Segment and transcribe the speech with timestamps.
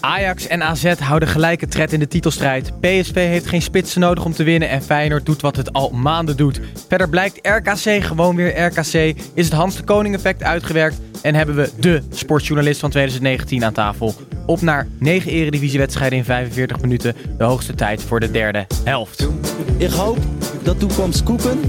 [0.00, 2.80] Ajax en AZ houden gelijke tred in de titelstrijd.
[2.80, 6.36] PSV heeft geen spitsen nodig om te winnen en Feyenoord doet wat het al maanden
[6.36, 6.60] doet.
[6.88, 8.94] Verder blijkt RKC gewoon weer RKC,
[9.34, 13.72] is het Hans de Koning effect uitgewerkt en hebben we de sportjournalist van 2019 aan
[13.72, 14.14] tafel.
[14.46, 19.28] Op naar 9 eredivisiewedstrijden in 45 minuten, de hoogste tijd voor de derde helft.
[19.76, 20.18] Ik hoop
[20.62, 21.60] dat toekomst koeken.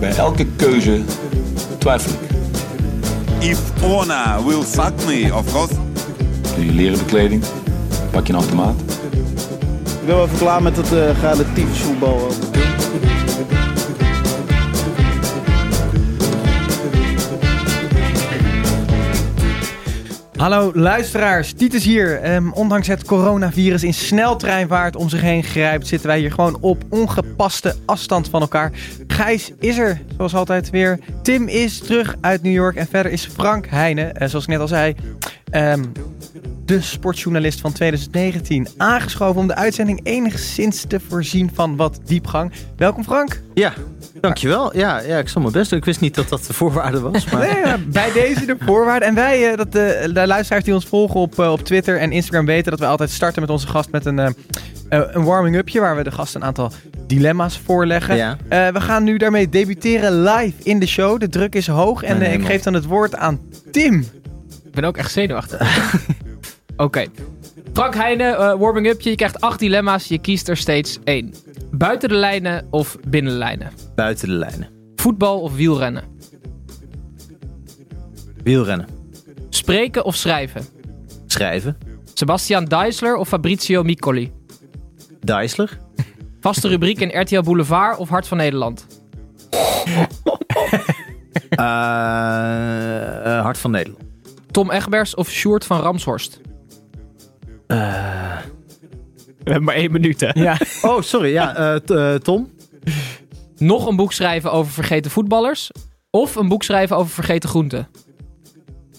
[0.00, 1.00] Bij elke keuze
[1.78, 2.32] twijfel ik.
[3.38, 5.93] If Ona will fuck me, of course.
[6.54, 7.44] Doe je leren bekleding,
[8.10, 8.80] pak je een automaat.
[10.00, 12.30] Ik ben wel even klaar met het uh, relatief voetbal.
[20.36, 22.20] Hallo luisteraars, Titus hier.
[22.20, 26.82] Ehm, ondanks het coronavirus in sneltreinvaart om zich heen grijpt, zitten wij hier gewoon op
[26.88, 28.72] ongepaste afstand van elkaar.
[29.06, 30.98] Gijs is er, zoals altijd weer.
[31.22, 34.60] Tim is terug uit New York en verder is Frank Heijnen, uh, zoals ik net
[34.60, 34.94] al zei,
[35.54, 35.92] um,
[36.64, 42.52] de sportjournalist van 2019, aangeschoven om de uitzending enigszins te voorzien van wat diepgang.
[42.76, 43.42] Welkom Frank.
[43.54, 43.72] Ja,
[44.24, 44.76] Dankjewel.
[44.76, 45.78] Ja, ja, ik zal mijn best doen.
[45.78, 47.30] Ik wist niet dat dat de voorwaarde was.
[47.30, 47.40] Maar...
[47.64, 49.04] Nee, bij deze de voorwaarde.
[49.04, 52.12] En wij, uh, dat de, de, luisteraars die ons volgen op, uh, op Twitter en
[52.12, 54.28] Instagram weten dat we altijd starten met onze gast met een, uh,
[54.88, 55.80] een warming-upje.
[55.80, 56.72] Waar we de gast een aantal
[57.06, 58.16] dilemma's voorleggen.
[58.16, 58.36] Ja.
[58.48, 61.20] we gaan nu daarmee debuteren live in de show.
[61.20, 62.02] De druk is hoog.
[62.02, 64.04] En ik geef dan het woord aan Tim.
[64.74, 65.60] Ik ben ook echt zenuwachtig.
[66.76, 67.06] Oké.
[67.72, 69.10] Frank Heijnen, eh, warming upje.
[69.10, 70.06] Je krijgt acht dilemma's.
[70.06, 71.34] Je kiest er steeds één.
[71.70, 73.70] Buiten de lijnen of binnen de lijnen?
[73.94, 74.68] Buiten de lijnen.
[74.96, 76.04] Voetbal of wielrennen?
[78.42, 78.86] Wielrennen.
[79.48, 80.64] Spreken of schrijven?
[81.26, 81.76] Schrijven.
[82.14, 84.32] Sebastian Deisler of Fabrizio Miccoli?
[85.20, 85.78] Deisler.
[86.40, 88.86] Vaste rubriek in RTL Boulevard of Hart van Nederland?
[91.48, 94.13] Eh, eh, Hart van Nederland.
[94.54, 96.40] Tom Egbers of Sjoerd van Ramshorst?
[97.66, 97.76] Eh,
[99.44, 100.28] We hebben maar één minuut, hè?
[100.34, 100.56] Ja.
[100.82, 101.32] Oh, sorry.
[101.32, 102.52] Ja, eh, t- eh, Tom.
[103.58, 105.70] Nog een boek schrijven over vergeten voetballers?
[106.10, 107.88] Of een boek schrijven over vergeten groenten?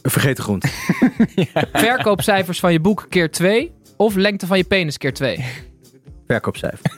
[0.03, 0.67] Vergeten groente.
[1.73, 3.73] Verkoopcijfers van je boek keer 2?
[3.97, 5.45] Of lengte van je penis keer 2?
[6.27, 6.91] Verkoopcijfer.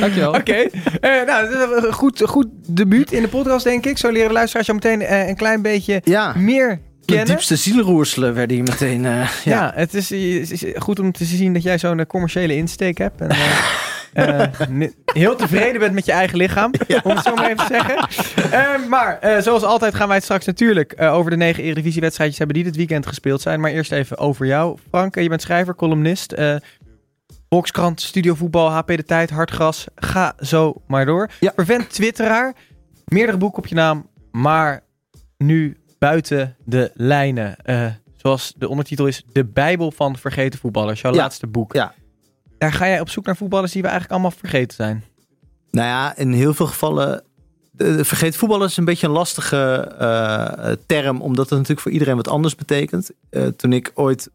[0.00, 0.32] Dankjewel.
[0.34, 0.52] Oké.
[0.52, 1.54] Eh, nou,
[1.86, 3.98] een goed, goed debuut in de podcast, denk ik.
[3.98, 6.32] Zo leren de luisteraars jou meteen eh, een klein beetje Ja.
[6.36, 6.80] meer
[7.16, 9.04] De diepste zielroerselen werden hier meteen.
[9.04, 9.72] eh, Ja, ja.
[9.74, 13.20] het is, goed om te zien dat jij zo'n eh, commerciële insteek hebt.
[13.20, 13.30] En,
[14.12, 14.88] eh,
[15.22, 16.70] heel tevreden bent met je eigen lichaam,
[17.02, 17.82] om het zo maar even te
[18.48, 18.88] zeggen.
[18.88, 22.76] Maar zoals altijd gaan wij het straks natuurlijk over de negen Eredivisie-wedstrijdjes hebben die dit
[22.76, 23.60] weekend gespeeld zijn.
[23.60, 24.78] Maar eerst even over jou.
[24.88, 26.34] Frank, je bent schrijver, columnist.
[27.48, 29.86] Volkskrant, Studio Voetbal, HP De Tijd, Hartgras.
[29.94, 31.30] Ga zo maar door.
[31.40, 31.52] Ja.
[31.54, 32.54] Vervent twitteraar.
[33.04, 34.82] Meerdere boeken op je naam, maar
[35.36, 37.56] nu buiten de lijnen.
[37.56, 37.86] Eh,
[38.16, 41.00] zoals de ondertitel is, De Bijbel van Vergeten Voetballers.
[41.00, 41.18] Jouw Ja.
[41.18, 41.72] laatste boek.
[41.72, 41.94] Ja.
[42.58, 45.04] Daar ga jij op zoek naar voetballers die we eigenlijk allemaal vergeten zijn.
[45.70, 47.22] Nou ja, in heel veel gevallen.
[47.70, 52.16] de- Vergeet voetballen is een beetje een lastige eh, term, omdat het natuurlijk voor iedereen
[52.16, 53.10] wat anders betekent.
[53.30, 54.30] Eh, toen ik ooit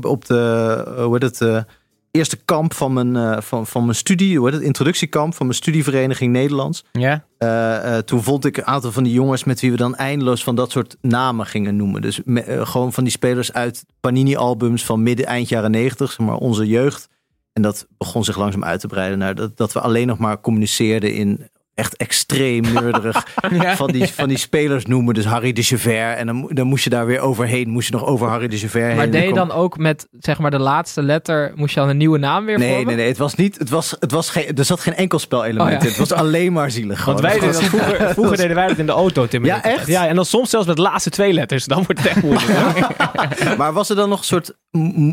[0.00, 1.64] op de hoe heet het,
[2.10, 5.58] eerste kamp van mijn, eh, van, van mijn studie, hoe heet het, introductiekamp van mijn
[5.58, 6.84] studievereniging Nederlands.
[6.92, 7.24] Ja?
[7.38, 10.42] Eh, eh, toen vond ik een aantal van die jongens met wie we dan eindeloos
[10.44, 12.02] van dat soort namen gingen noemen.
[12.02, 16.36] Dus me- gewoon van die spelers uit Panini-albums van midden, eind jaren negentig, zeg maar
[16.36, 17.08] onze jeugd.
[17.52, 20.40] En dat begon zich langzaam uit te breiden naar dat, dat we alleen nog maar
[20.40, 21.48] communiceerden in
[21.80, 23.26] echt extreem neurderig
[23.62, 23.76] Ja.
[23.76, 25.14] van, die, van die spelers noemen.
[25.14, 26.18] Dus Harry de Javert.
[26.18, 27.68] En dan, dan moest je daar weer overheen.
[27.68, 28.96] Moest je nog over Harry de Javert heen.
[28.96, 31.96] Maar deed je dan ook met zeg maar de laatste letter, moest je dan een
[31.96, 32.86] nieuwe naam weer Nee, vormen?
[32.86, 33.06] nee, nee.
[33.08, 33.58] Het was niet.
[33.58, 35.78] Het was, het was geen, er zat geen enkel spelelement Oh ja.
[35.80, 35.86] in.
[35.86, 37.04] Het was alleen maar zielig.
[37.04, 39.40] Want wij deden vroeger, vroeger deden wij dat in de auto, Tim.
[39.42, 39.86] en Ja, echt?
[39.86, 41.64] Ja, en dan soms zelfs met de laatste twee letters.
[41.64, 42.48] Dan wordt het echt moeilijk.
[43.58, 44.54] Maar was er dan nog een soort.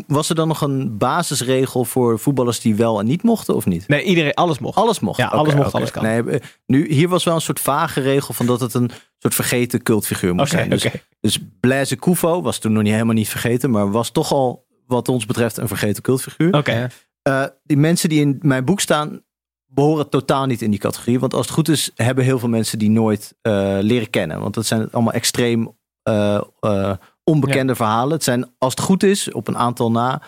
[0.08, 3.88] Was er dan nog een basisregel voor voetballers die wel en niet mochten of niet?
[3.88, 4.78] Nee, iedereen, alles mocht.
[4.78, 5.18] Alles mocht.
[5.18, 6.04] Ja, alles mocht, alles kan.
[6.04, 9.36] Nee, eh, nu, hier was wel een soort vage regel van dat het een soort
[9.36, 10.70] vergeten cultfiguur moest zijn.
[10.70, 10.88] Dus,
[11.20, 15.10] dus Blaise Koufo was toen nog niet helemaal niet vergeten, maar was toch al wat
[15.10, 16.54] ons betreft een vergeten cultfiguur.
[16.54, 16.88] Oké.
[17.22, 19.22] Eh, die mensen die in mijn boek staan,
[19.68, 21.20] behoren totaal niet in die categorie.
[21.20, 24.40] Want als het goed is, hebben heel veel mensen die nooit eh, leren kennen.
[24.40, 26.94] Want dat zijn allemaal extreem eh, eh,
[27.24, 28.14] onbekende verhalen.
[28.14, 30.22] Het zijn, als het goed is, op een aantal na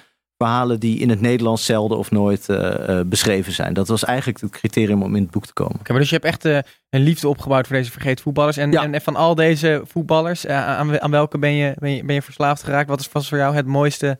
[0.44, 3.74] verhalen die in het Nederlands zelden of nooit eh, eh, beschreven zijn.
[3.74, 5.76] Dat was eigenlijk het criterium om in het boek te komen.
[5.80, 6.58] Oké, maar dus je hebt echt eh,
[6.90, 8.58] een liefde opgebouwd voor deze vergeten voetballers.
[8.58, 8.92] En, Ja.
[8.92, 12.64] en van al deze voetballers, aan, aan welke ben je, ben, je, ben je verslaafd
[12.64, 12.90] geraakt?
[12.90, 14.20] Wat is vast voor jou het mooiste?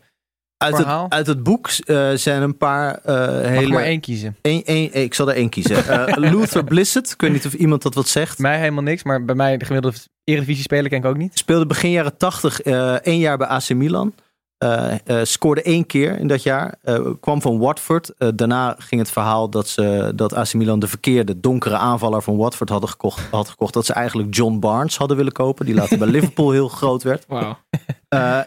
[0.56, 1.04] Uit Verhaal?
[1.04, 1.70] het, uit het boek
[2.14, 3.14] zijn een paar Mag
[3.44, 3.60] hele...
[3.66, 4.36] er maar één kiezen.
[4.40, 5.84] Één- één- ik zal er één kiezen.
[6.30, 7.10] Luther Blissett.
[7.12, 8.38] Ik weet niet of iemand dat wat zegt.
[8.38, 11.38] Mij helemaal niks, maar bij mij de gemiddelde Eredivisie speler ken ik ook niet.
[11.38, 14.14] Speelde begin jaren 80 eh één jaar bij AC Milan.
[14.60, 16.74] Eh, scoorde één keer in dat jaar.
[16.82, 18.12] Eh, kwam van Watford.
[18.34, 22.68] Daarna ging het verhaal dat, ze, dat AC Milan de verkeerde donkere aanvaller van Watford
[22.68, 23.74] hadden gekocht, had gekocht.
[23.74, 25.66] Dat ze eigenlijk John Barnes hadden willen kopen.
[25.66, 27.26] Die later bij Liverpool heel groot werd.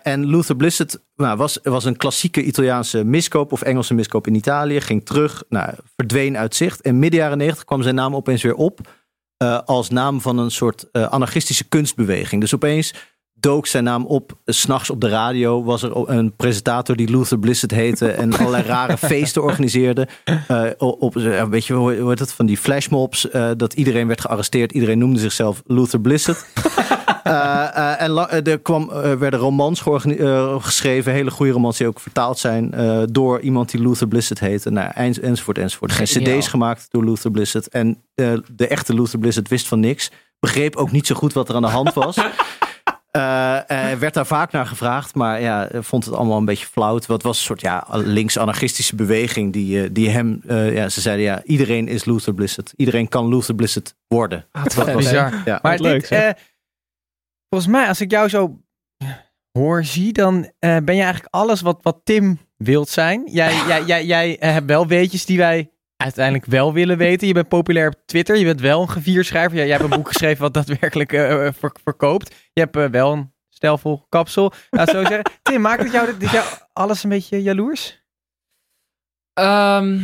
[0.04, 4.82] En Luther Blissett nou, was, was een klassieke Italiaanse miskoop of Engelse miskoop in Italië.
[4.82, 6.82] Ging terug, nou, verdween uit zicht.
[6.82, 8.80] En midden jaren 90 kwam zijn naam opeens weer op.
[9.66, 12.42] als naam van een soort anarchistische kunstbeweging.
[12.42, 12.94] Dus opeens
[13.44, 14.38] dook zijn naam op.
[14.46, 18.12] S S'nachts op de radio was er een presentator die Luther Blissett heette.
[18.12, 20.08] En allerlei rare feesten organiseerde.
[20.48, 21.14] Eh, op,
[21.50, 22.34] weet je, hoe heet het?
[22.34, 23.30] Van die flashmobs.
[23.30, 24.72] eh, dat iedereen werd gearresteerd.
[24.72, 26.46] Iedereen noemde zichzelf Luther Blissett.
[27.24, 29.84] Eh, en er kwam, werden romans
[30.60, 32.74] geschreven, hele goede romans die ook vertaald zijn
[33.12, 34.70] door iemand die Luther Blissett heette.
[34.72, 35.92] Nou, ens- enzovoort, enzovoort.
[35.92, 36.38] Geniaal.
[36.38, 37.68] cd's gemaakt door Luther Blissett.
[37.70, 38.04] En
[38.56, 40.12] de echte Luther Blissett wist van niks.
[40.40, 42.16] Begreep ook niet zo goed wat er aan de hand was.
[43.18, 47.00] Eh, eh, werd daar vaak naar gevraagd, maar ja, vond het allemaal een beetje flauw.
[47.08, 51.26] Wat was een soort ja, links-anarchistische beweging die, eh, die hem, eh, ja, ze zeiden
[51.26, 52.74] ja, iedereen is Luther Blissett.
[52.76, 54.46] Iedereen kan Luther Blissett worden.
[54.52, 55.42] Wat was- Bizar.
[55.46, 55.60] Ja.
[55.62, 56.30] Maar leuk, dit, eh,
[57.50, 58.60] volgens mij, als ik jou zo
[59.52, 63.24] hoor, zie, dan eh, ben je eigenlijk alles wat, wat Tim wilt zijn.
[63.26, 65.72] Jij, jij, jij, jij hebt wel weetjes die wij
[66.04, 67.28] uiteindelijk wel willen weten.
[67.28, 68.36] Je bent populair op Twitter.
[68.38, 69.58] Je bent wel een gevierschrijver.
[69.58, 71.10] Ja, jij hebt een boek geschreven wat daadwerkelijk
[71.58, 72.36] ver- verkoopt.
[72.54, 74.54] Je hebt eh, wel een stijlvol kapsel.
[74.72, 75.24] Zo zeggen.
[75.42, 78.02] Tim, maakt het jou, dit jou alles een beetje jaloers?
[79.34, 80.00] Ehm,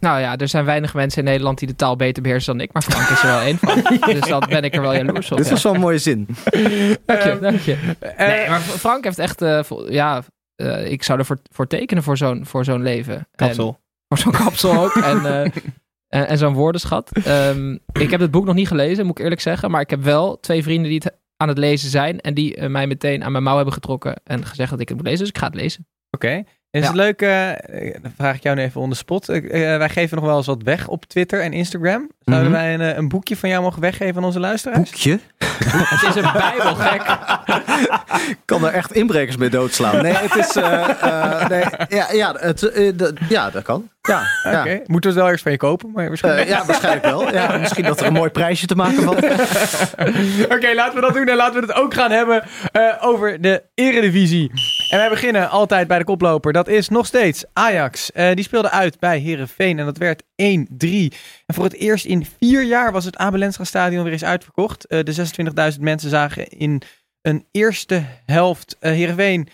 [0.00, 2.72] nou ja, er zijn weinig mensen in Nederland die de taal beter beheersen dan ik.
[2.72, 3.82] Maar Frank is er wel één van.
[4.14, 5.36] Dus dan ben ik er wel jaloers op.
[5.36, 5.60] Dit ja.
[5.62, 6.26] wel een mooie zin.
[7.06, 7.76] Dank je, Ehm, dank je.
[7.98, 9.42] Eh, Nee, maar Frank heeft echt...
[9.42, 10.22] eh, ja,
[10.54, 13.28] eh, ik zou ervoor voor tekenen voor zo'n voor zo'n leven.
[13.34, 13.68] Kapsel.
[13.68, 14.94] En, voor zo'n kapsel ook.
[15.12, 15.52] en eh,
[16.08, 17.10] en, en zo'n woordenschat.
[17.12, 19.70] Ehm, ik heb het boek nog niet gelezen, moet ik eerlijk zeggen.
[19.70, 22.20] Maar ik heb wel twee vrienden die het aan het lezen zijn.
[22.20, 24.20] En die eh, mij meteen aan mijn mouw hebben getrokken.
[24.24, 25.20] En gezegd dat ik het moet lezen.
[25.20, 25.86] Dus ik ga het lezen.
[26.10, 26.42] Oké.
[26.76, 26.86] Is Ja.
[26.88, 29.28] het leuk, eh, dan vraag ik jou nu even on the spot.
[29.28, 29.40] Eh,
[29.76, 32.10] wij geven nog wel eens wat weg op Twitter en Instagram.
[32.24, 32.60] Zouden Mhm.
[32.60, 34.90] wij een, eh, een boekje van jou mogen weggeven aan onze luisteraars?
[34.90, 35.18] Boekje?
[35.68, 37.02] Het is een bijbel, gek.
[38.44, 40.02] kan er echt inbrekers mee doodslaan.
[40.02, 40.54] Nee, het is.
[41.48, 41.64] nee,
[41.98, 43.88] ja, ja, het, dat- ja, dat kan.
[44.02, 44.60] Ja, ja.
[44.60, 46.48] Oké, moeten we het wel eerst van je kopen, maar waarschijnlijk...
[46.48, 47.32] Ja, waarschijnlijk wel.
[47.32, 49.16] Ja, misschien dat er een mooi prijsje te maken valt.
[50.56, 52.42] Oké, laten we dat doen en laten we het ook gaan hebben
[53.00, 54.50] over de Eredivisie.
[54.96, 56.52] En wij beginnen altijd bij de koploper.
[56.52, 58.12] Dat is nog steeds Ajax.
[58.12, 61.12] Eh, die speelde uit bij Herenveen en dat werd 1-3.
[61.46, 64.86] En voor het eerst in vier jaar was het Abel Enstra Stadion weer eens uitverkocht.
[64.86, 66.82] Eh, de 26.000 mensen zagen in
[67.22, 69.48] een eerste helft uh, Heerenveen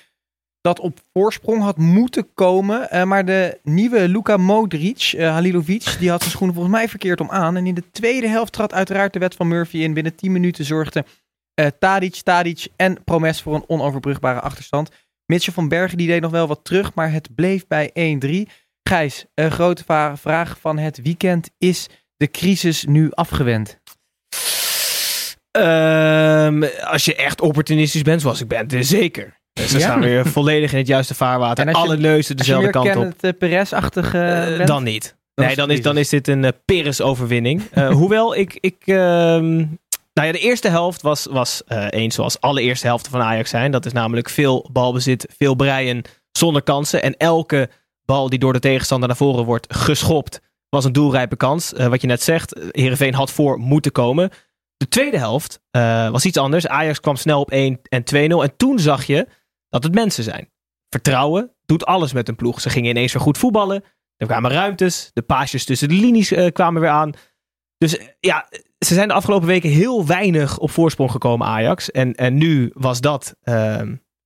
[0.60, 3.08] dat op voorsprong had moeten komen.
[3.08, 7.56] Maar de nieuwe Luka Modric, Halilovic, die had zijn schoenen volgens mij verkeerd om aan.
[7.56, 9.94] En in de tweede helft trad uiteraard de wet van Murphy in.
[9.94, 11.04] Binnen 10 minuten zorgden
[11.60, 14.90] uh, Tadic, Tadic en Promes voor een onoverbrugbare achterstand.
[15.26, 18.50] Mitchell van Bergen die deed nog wel wat terug, maar het bleef bij 1-3.
[18.82, 21.50] Gijs, een grote vraag van het weekend.
[21.58, 23.80] Is de crisis nu afgewend?
[25.56, 29.40] Um, als je echt opportunistisch bent, zoals ik ben, dus zeker.
[29.52, 29.84] Dus ze ja?
[29.84, 31.66] staan weer volledig in het juiste vaarwater.
[31.66, 32.96] En alle neuzen dezelfde kant op.
[32.96, 34.68] Als je het Perez-achtige uh, bent?
[34.68, 35.16] Dan niet.
[35.34, 37.62] Dan nee, dan is, dan is dit een uh, Perez-overwinning.
[37.74, 38.58] Uh, hoewel ik...
[38.60, 39.78] ik um,
[40.14, 43.50] nou ja, de eerste helft was, was uh, eens zoals alle eerste helften van Ajax
[43.50, 43.70] zijn.
[43.70, 46.02] Dat is namelijk veel balbezit, veel breien
[46.32, 47.02] zonder kansen.
[47.02, 47.70] En elke
[48.04, 51.72] bal die door de tegenstander naar voren wordt geschopt, was een doelrijpe kans.
[51.72, 54.30] Uh, wat je net zegt, Heerenveen had voor moeten komen.
[54.76, 56.66] De tweede helft uh, was iets anders.
[56.66, 58.16] Ajax kwam snel op 1 en 2-0.
[58.16, 59.28] En toen zag je
[59.68, 60.50] dat het mensen zijn.
[60.88, 62.60] Vertrouwen doet alles met een ploeg.
[62.60, 63.84] Ze gingen ineens weer goed voetballen.
[64.16, 65.10] Er kwamen ruimtes.
[65.12, 67.12] De paasjes tussen de linies kwamen weer aan.
[67.82, 68.48] Dus ja,
[68.78, 71.90] ze zijn de afgelopen weken heel weinig op voorsprong gekomen, Ajax.
[71.90, 73.80] En, en nu was dat uh,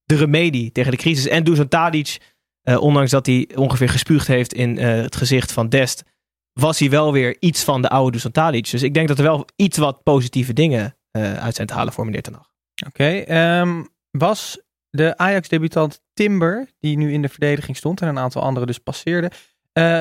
[0.05, 1.29] de remedie tegen de crisis.
[1.29, 2.19] En Dusan Tadic,
[2.63, 6.05] uh, ondanks dat hij ongeveer gespuugd heeft in uh, het gezicht van Dest,
[6.53, 8.71] was hij wel weer iets van de oude Dusan Tadic.
[8.71, 12.05] Dus ik denk dat er wel iets wat positieve dingen uit zijn te halen voor
[12.05, 12.41] meneer Ten.
[12.87, 14.61] Oké, um, was
[14.91, 19.31] de Ajax-debutant Timber, die nu in de verdediging stond en een aantal anderen dus passeerde,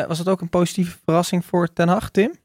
[0.07, 2.43] was dat ook een positieve verrassing voor Ten Hag, Tim?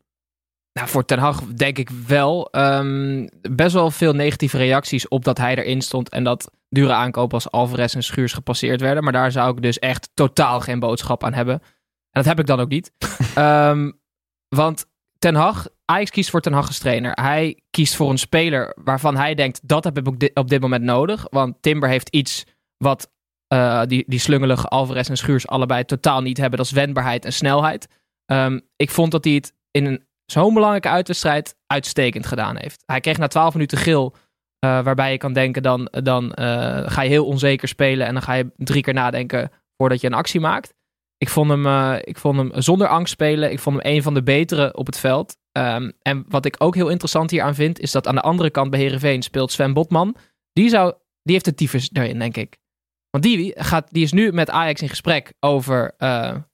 [0.81, 2.51] Nou, voor Ten Hag denk ik wel.
[2.51, 6.09] Ehm, best wel veel negatieve reacties op dat hij erin stond.
[6.09, 9.03] En dat dure aankopen als Alvarez en Schuurs gepasseerd werden.
[9.03, 11.55] Maar daar zou ik dus echt totaal geen boodschap aan hebben.
[11.55, 11.63] En
[12.11, 12.93] dat heb ik dan ook niet.
[13.35, 13.91] Ehm,
[14.49, 14.87] want
[15.19, 17.13] Ten Hag, Ajax kiest voor Ten Hag als trainer.
[17.13, 20.61] Hij kiest voor een speler waarvan hij denkt, dat heb ik op dit, op dit
[20.61, 21.27] moment nodig.
[21.31, 22.47] Want Timber heeft iets
[22.77, 23.11] wat
[23.47, 26.59] eh, die, die slungelige Alvarez en Schuurs allebei totaal niet hebben.
[26.59, 27.89] Dat is wendbaarheid en snelheid.
[28.27, 32.83] Ehm, ik vond dat hij het in een zo'n belangrijke uitwedstrijd uitstekend gedaan heeft.
[32.87, 34.15] Hij kreeg na 12 minuten geel,
[34.59, 38.23] eh, waarbij je kan denken, dan, dan eh, ga je heel onzeker spelen en dan
[38.23, 40.75] ga je drie keer nadenken voordat je een actie maakt.
[41.17, 43.53] Ik vond hem, eh, ik vond hem zonder angst spelen.
[43.53, 45.37] Ik vond hem een van de betere op het veld.
[45.53, 48.51] Ehm, en wat ik ook heel interessant hier aan vind, is dat aan de andere
[48.51, 50.17] kant bij Herenveen speelt Sven Botman.
[50.53, 52.59] Die, zou, die heeft de tyfus erin, denk ik.
[53.11, 55.95] Want die, gaat, die is nu met Ajax in gesprek over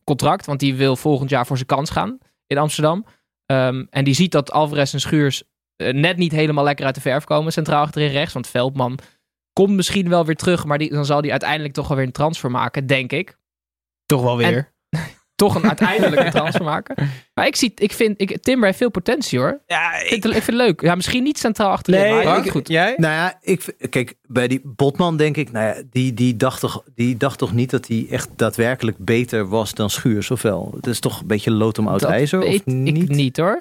[0.04, 0.47] contract.
[0.47, 3.04] Want die wil volgend jaar voor zijn kans gaan in Amsterdam.
[3.47, 5.43] Ehm, en die ziet dat Alvarez en Schuurs
[5.76, 7.53] eh, net niet helemaal lekker uit de verf komen.
[7.53, 8.35] Centraal achterin rechts.
[8.35, 8.99] Want Veldman
[9.53, 10.65] komt misschien wel weer terug.
[10.65, 13.38] Maar die, dan zal hij uiteindelijk toch wel weer een transfer maken, denk ik.
[14.07, 14.75] Toch wel weer.
[15.37, 16.95] Toch een uiteindelijke transfer maken.
[17.35, 19.61] Maar ik, zie, ik vind, ik, Timber heeft veel potentie hoor.
[19.66, 20.81] Ja, Ik vind, het- ik vind het leuk.
[20.81, 22.00] Ja, misschien niet centraal achterin.
[22.00, 22.69] Nee, maar het goed.
[22.69, 22.95] Jij?
[22.97, 26.83] Nou ja, ik, kijk, bij die Botman denk ik, nou ja, die, die, dacht toch,
[26.95, 30.73] die dacht toch niet dat hij echt daadwerkelijk beter was dan Schuurs, of wel?
[30.76, 33.02] Het is toch een beetje lood om oud Dat ijzer, weet of niet?
[33.02, 33.61] ik niet hoor.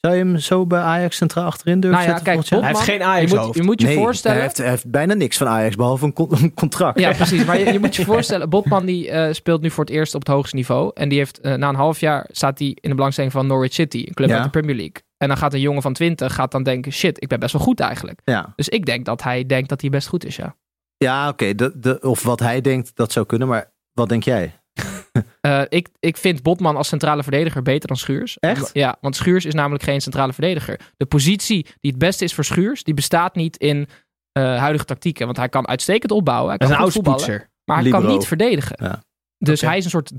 [0.00, 2.48] Zou je hem zo bij Ajax centraal achterin durven Nou ja, zetten kijk?
[2.62, 3.56] Hij heeft geen je moet, Ajax-hoofd.
[3.58, 4.36] je moet je nee, voorstellen.
[4.36, 6.98] Hij heeft, hij heeft bijna niks van Ajax, behalve een, con- een contract.
[6.98, 7.44] Ja, precies.
[7.44, 10.20] Maar je, je moet je voorstellen, Botman die eh, speelt nu voor het eerst op
[10.20, 10.90] het hoogste niveau.
[10.94, 13.72] En die heeft eh, na een half jaar staat hij in de belangstelling van Norwich
[13.72, 14.34] City, een club Ja.
[14.34, 15.02] uit de Premier League.
[15.16, 17.62] En dan gaat een jongen van 20 gaat dan denken, shit, ik ben best wel
[17.62, 18.20] goed eigenlijk.
[18.24, 20.56] Ja, Dus ik denk dat hij denkt dat hij best goed is, ja.
[20.96, 21.54] ja oké.
[21.54, 23.48] de- de- of wat hij denkt, dat zou kunnen.
[23.48, 24.59] Maar wat denk jij?
[25.40, 28.38] Eh, ik, ik vind Botman als centrale verdediger beter dan Schuurs.
[28.38, 28.70] Echt?
[28.72, 30.80] Ja, want Schuurs is namelijk geen centrale verdediger.
[30.96, 33.88] De positie die het beste is voor Schuurs, die bestaat niet in
[34.32, 35.24] eh, huidige tactieken.
[35.24, 36.48] Want hij kan uitstekend opbouwen.
[36.48, 37.20] Hij Dat kan is een goed voetballen.
[37.20, 37.50] oudspoetser.
[37.64, 38.04] Maar hij Libero.
[38.06, 38.76] kan niet verdedigen.
[38.82, 39.02] Ja.
[39.38, 40.10] Dus hij is een soort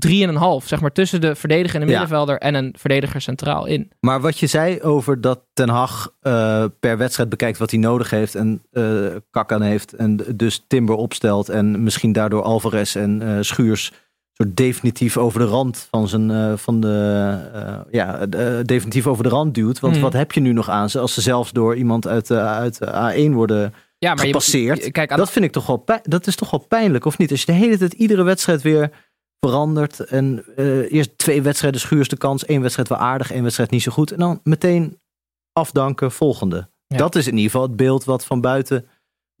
[0.62, 1.98] 3,5, zeg maar, tussen de verdediger en de Ja.
[1.98, 3.90] middenvelder en een verdediger centraal in.
[4.00, 8.10] Maar wat je zei over dat Ten Hag eh, per wedstrijd bekijkt wat hij nodig
[8.10, 13.22] heeft en eh kak aan heeft en dus Timber opstelt en misschien daardoor Alvarez en
[13.22, 13.92] eh, Schuurs
[14.32, 19.22] soort definitief over de rand van zijn eh, van de eh, ja eh, definitief over
[19.22, 19.80] de rand duwt.
[19.80, 20.02] Want Hmm.
[20.02, 22.86] wat heb je nu nog aan ze als ze zelfs door iemand uit, uit de
[23.30, 24.84] A1 worden Ja, maar gepasseerd?
[24.84, 27.18] je- kijk, aan dat vind ik toch wel pijn, dat is toch wel pijnlijk of
[27.18, 27.30] niet?
[27.30, 28.90] Als je de hele tijd iedere wedstrijd weer
[29.46, 30.44] verandert en
[30.88, 34.10] eerst twee wedstrijden Schuurs de kans, één wedstrijd wel aardig, één wedstrijd niet zo goed
[34.12, 34.98] en dan meteen
[35.52, 36.70] afdanken volgende.
[36.86, 36.96] Ja.
[36.96, 38.86] Dat is in ieder geval het beeld wat van buiten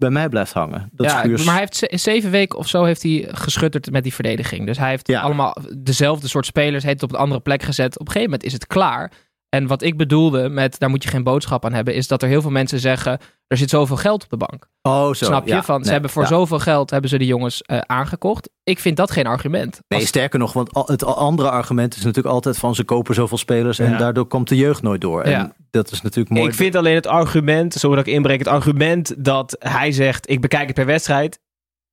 [0.02, 0.88] bij mij blijft hangen.
[0.92, 1.44] Dat ja, Schuurs...
[1.44, 4.66] maar hij heeft ze- zeven weken of zo heeft hij geschutterd met die verdediging.
[4.66, 5.20] Dus hij heeft Ja.
[5.20, 7.92] allemaal dezelfde soort spelers, heeft het op een andere plek gezet.
[7.98, 9.12] Op een gegeven moment is het klaar.
[9.56, 12.28] En wat ik bedoelde met, daar moet je geen boodschap aan hebben, is dat er
[12.28, 14.68] heel veel mensen zeggen, er zit zoveel geld op de bank.
[14.82, 15.12] oh, zo.
[15.24, 15.52] Snap je?
[15.52, 16.28] ja, Van, ze hebben voor ja.
[16.28, 18.50] zoveel geld hebben ze de jongens eh, aangekocht.
[18.64, 19.80] Ik vind dat geen argument.
[19.88, 23.38] Nee, Als- sterker nog, want het andere argument is natuurlijk altijd van ze kopen zoveel
[23.38, 23.96] spelers en Ja.
[23.98, 25.28] daardoor komt de jeugd nooit door.
[25.28, 25.38] Ja.
[25.38, 26.48] En dat is natuurlijk mooi.
[26.48, 30.40] Ik vind alleen het argument, zo dat ik inbreek, het argument dat hij zegt, ik
[30.40, 31.40] bekijk het per wedstrijd,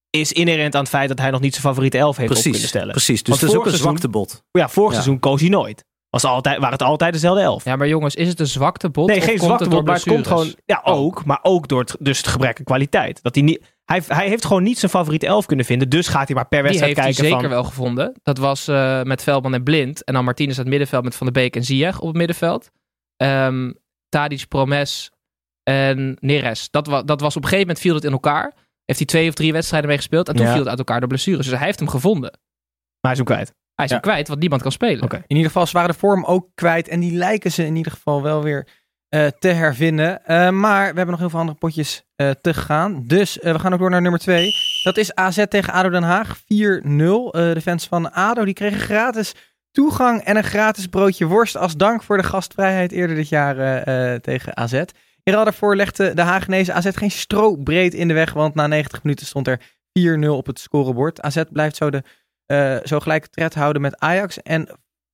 [0.10, 2.62] is inherent aan het feit dat hij nog niet zijn favoriete elf heeft op kunnen
[2.62, 2.92] stellen.
[2.92, 3.24] precies.
[3.24, 4.44] Dus dat is ook een seizoen- zwaktebod.
[4.52, 4.96] Ja, vorig Ja.
[5.02, 5.86] seizoen koos hij nooit.
[6.10, 7.64] Was altijd, waren het altijd dezelfde elf.
[7.64, 9.08] Ja, maar jongens, is het een zwakte bot?
[9.08, 11.96] nee, of geen zwakte door maar het komt gewoon, ja ook, maar ook door het,
[12.00, 13.24] dus het gebrek aan kwaliteit.
[13.24, 16.28] Dat hij, niet, hij, hij heeft gewoon niet zijn favoriete elf kunnen vinden, dus gaat
[16.28, 17.50] hij maar per Die wedstrijd heeft hij kijken zeker van...
[17.50, 18.20] wel gevonden.
[18.24, 20.04] Dat was eh, met Veldman en Blind.
[20.04, 22.70] En dan Martinez uit het middenveld met Van der Beek en Ziyech op het middenveld.
[24.10, 25.12] Tadic, Promes
[25.64, 26.70] en Neres.
[26.72, 28.54] Dat, wa dat was op een gegeven moment viel het in elkaar.
[28.86, 30.28] Heeft hij twee of drie wedstrijden mee gespeeld.
[30.28, 30.52] En toen Ja.
[30.52, 31.46] viel het uit elkaar door blessures.
[31.48, 32.32] Dus hij heeft hem gevonden.
[33.02, 33.54] Maar hij is hem kwijt.
[33.80, 35.10] Hij is hem kwijt, want niemand kan spelen.
[35.12, 36.88] In ieder geval, ze waren de vorm ook kwijt.
[36.88, 38.68] En die lijken ze in ieder geval wel weer
[39.10, 40.26] eh, te hervinden.
[40.26, 43.04] Eh, maar we hebben nog heel veel andere potjes eh, te gaan.
[43.08, 44.50] Dus we gaan ook door naar nummer 2.
[44.84, 46.38] Dat is AZ tegen ADO Den Haag.
[46.38, 46.44] 4-0.
[46.46, 49.34] Eh, de fans van ADO die kregen gratis
[49.72, 51.58] toegang en een gratis broodje worst.
[51.58, 53.84] Als dank voor de gastvrijheid eerder dit jaar
[54.22, 54.74] tegen AZ.
[55.24, 58.34] In ruil daarvoor legde de Hagenese AZ geen strobreed in de weg.
[58.34, 59.60] Want na 90 minuten stond er
[60.00, 61.22] 4-0 op het scorebord.
[61.22, 62.04] AZ blijft zo, de,
[62.50, 64.42] eh, zo gelijk tred houden met Ajax.
[64.42, 64.68] En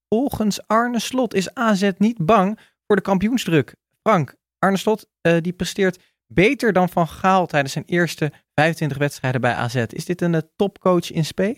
[0.10, 3.75] volgens Arne Slot is AZ niet bang voor de kampioensdruk.
[4.01, 9.42] Frank, Arne Slot eh, die presteert beter dan Van Gaal tijdens zijn eerste 25 wedstrijden
[9.42, 9.75] bij AZ.
[9.75, 11.56] Is dit een eh, topcoach in spe?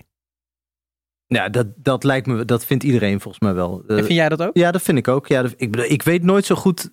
[1.25, 3.83] Ja, dat, dat lijkt me, dat vindt iedereen volgens mij wel.
[3.87, 4.57] En vind jij dat ook?
[4.57, 5.27] Ja, dat vind ik ook.
[5.27, 6.89] Ja, dat- ik, ik weet nooit zo goed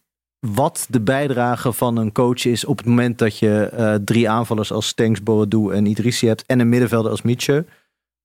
[0.46, 4.86] wat de bijdrage van een coach is op het moment dat je drie aanvallers als
[4.88, 7.64] Stenks, Boadu en Idrissi hebt en een middenvelder als Mitchell.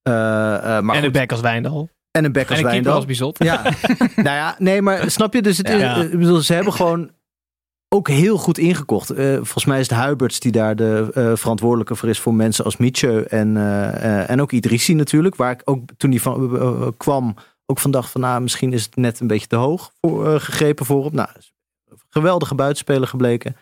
[0.09, 1.89] Eh, eh, maar en goed, de back als Wijndal.
[2.11, 3.33] En een bek En als een keeper als Wijndal.
[3.33, 3.43] Bizot.
[3.43, 3.63] Ja,
[4.27, 5.41] nou ja, nee, maar snap je?
[5.41, 7.11] Dus het is, eh, ik bedoel, ze hebben gewoon
[7.89, 9.09] ook heel goed ingekocht.
[9.09, 12.65] Eh, volgens mij is het Huiberts die daar de eh, verantwoordelijke voor is voor mensen
[12.65, 15.35] als Mietje en, eh, eh, en ook Idrissi natuurlijk.
[15.35, 17.35] Waar ik ook toen die van, kwam
[17.65, 20.85] ook van dacht van nou, misschien is het net een beetje te hoog voor, gegrepen
[20.85, 21.13] voor op.
[21.13, 21.29] Nou,
[21.89, 23.55] een geweldige buitenspeler gebleken.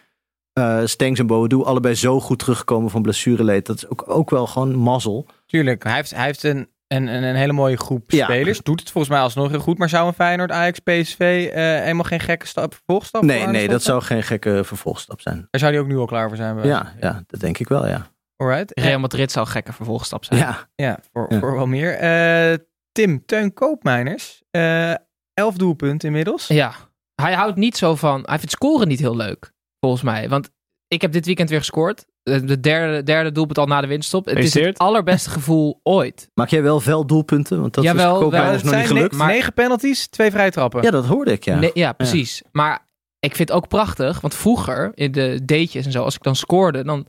[0.57, 3.65] Eh Stengs en Boadu allebei zo goed teruggekomen van blessureleed.
[3.65, 5.27] Dat is ook, ook wel gewoon mazzel.
[5.45, 8.23] Tuurlijk, hij heeft, hij heeft een, een, een, een hele mooie groep Ja.
[8.23, 8.59] spelers.
[8.61, 9.77] Doet het volgens mij alsnog heel goed.
[9.77, 13.67] Maar zou een Feyenoord, Ajax, PSV eh, helemaal geen gekke stap, vervolgstap voor Nee, nee,
[13.67, 14.01] dat zijn?
[14.01, 15.47] zou geen gekke vervolgstap zijn.
[15.49, 16.63] Daar zou hij ook nu al klaar voor zijn.
[16.67, 18.07] Ja, ja, dat denk ik wel, ja.
[18.35, 18.79] Alright.
[18.79, 20.39] Real Madrid zou een gekke vervolgstap zijn.
[20.39, 21.39] Ja, Ja, voor, Ja.
[21.39, 21.93] voor wel meer.
[21.93, 22.57] Eh,
[22.91, 24.41] Tim, Teun Koopmeiners.
[24.51, 24.93] eh
[25.33, 26.47] elf doelpunten inmiddels.
[26.47, 26.73] Ja,
[27.15, 28.21] hij houdt niet zo van.
[28.25, 30.29] Hij vindt scoren niet heel leuk, volgens mij.
[30.29, 30.49] Want
[30.87, 32.05] ik heb dit weekend weer gescoord.
[32.23, 34.25] De derde, derde doelpunt al na de winststop.
[34.25, 36.29] Het is het allerbeste gevoel ooit.
[36.33, 37.61] Maak jij wel velddoelpunten?
[37.61, 38.71] Want dat Jawel, is Koopmeiners wel.
[38.71, 39.17] nog niet zijn gelukt.
[39.17, 40.83] ne- negen penalties, twee vrije trappen.
[40.83, 41.59] Ja, dat hoorde ik, ja.
[41.59, 42.41] Nee, ja, precies.
[42.51, 42.87] Maar
[43.19, 44.21] ik vind het ook prachtig.
[44.21, 47.07] Want vroeger, in de datejes en zo, als ik dan scoorde, dan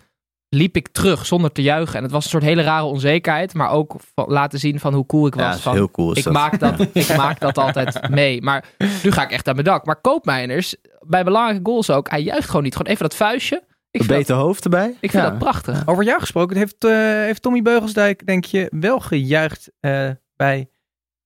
[0.48, 1.96] liep ik terug zonder te juichen.
[1.96, 3.54] En het was een soort hele rare onzekerheid.
[3.54, 5.54] Maar ook van, laten zien van hoe cool ik was.
[5.56, 6.10] Ja, van, heel cool.
[6.12, 6.32] Is ik, dat.
[6.32, 8.42] maak dat, ik maak dat altijd mee.
[8.42, 8.64] Maar
[9.02, 9.84] nu ga ik echt aan mijn dak.
[9.84, 10.76] Maar Koopmeiners,
[11.08, 12.76] bij belangrijke goals ook, hij juicht gewoon niet.
[12.76, 13.56] Gewoon even dat vuistje.
[13.90, 14.88] Ik Een dat, beter hoofd erbij.
[15.00, 15.30] ik vind Ja.
[15.30, 15.82] dat prachtig.
[15.86, 20.68] Over jou gesproken, heeft, eh, heeft Tommy Beugelsdijk, denk je, wel gejuicht eh, bij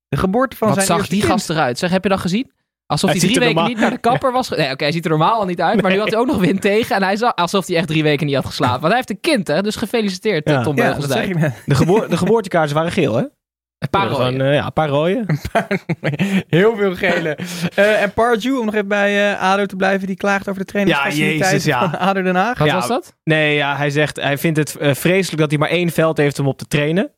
[0.08, 1.32] de geboorte van Wat zijn zag eerste die kind?
[1.32, 1.78] gast eruit?
[1.78, 2.52] Zeg, heb je dat gezien?
[2.86, 4.48] Alsof Hij hij drie weken normaal- niet naar de kapper was.
[4.48, 5.82] Nee, oké, hij ziet er normaal al niet uit.
[5.82, 6.96] Maar nu had hij ook nog wind tegen.
[6.96, 8.80] En hij zag alsof hij echt drie weken niet had geslapen.
[8.80, 9.62] Want hij heeft een kind, hè?
[9.62, 10.62] Dus gefeliciteerd, Ja.
[10.62, 11.62] Tom Ja, dat zeg Beugelsdijk.
[11.66, 13.24] De, geboor de geboortekaarten waren geel, hè?
[13.82, 14.40] Een paar Gewoon, rooien.
[14.40, 15.24] eh, ja, een paar rode.
[16.48, 17.38] Heel veel gele.
[17.74, 20.66] Eh, en Pardew, om nog even bij eh ADO te blijven, die klaagt over de
[20.66, 21.90] trainingsfaciliteiten Jezus, ja.
[21.90, 22.58] van ADO Den Haag.
[22.58, 23.16] Wat Ja, was dat?
[23.24, 26.38] Nee, ja, hij zegt hij vindt het eh, vreselijk dat hij maar één veld heeft
[26.38, 27.12] om op te trainen.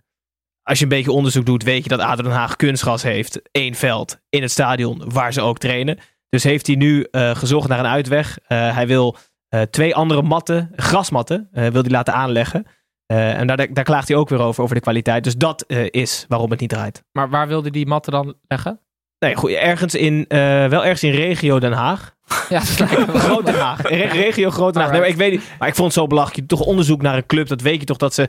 [0.63, 3.41] Als je een beetje onderzoek doet, weet je dat ADO Den Haag kunstgras heeft.
[3.51, 5.99] Één veld in het stadion waar ze ook trainen.
[6.29, 8.39] Dus heeft hij nu eh, gezocht naar een uitweg.
[8.47, 9.17] Eh, hij wil
[9.49, 12.67] eh, twee andere matten, grasmatten, eh, wil hij laten aanleggen.
[13.07, 15.25] Eh, en daar, daar klaagt hij ook weer over, over de kwaliteit.
[15.25, 17.05] Dus dat eh, is waarom het niet draait.
[17.13, 18.81] Maar waar wilde die matten dan leggen?
[19.19, 22.13] Nee, goed, ergens in, eh, wel ergens in regio Den Haag.
[22.49, 22.61] Ja.
[23.25, 23.83] Groot Den Haag.
[23.83, 24.91] Re- regio Groot Den Haag.
[24.91, 25.43] Nee, maar ik weet niet.
[25.59, 26.41] Maar ik vond het zo belachelijk.
[26.41, 27.49] Je doet toch onderzoek naar een club.
[27.49, 28.29] Dat weet je toch dat ze,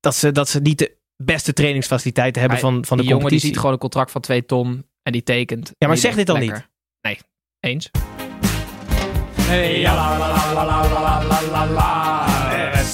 [0.00, 3.38] dat ze, dat ze niet de beste trainingsfaciliteiten hebben van, van de die jongen die
[3.38, 4.86] ziet gewoon een contract van twee ton.
[5.02, 5.72] En die tekent.
[5.78, 6.68] Ja, maar zeg dit dan lekker.
[7.00, 7.18] Nee,
[7.60, 7.90] eens.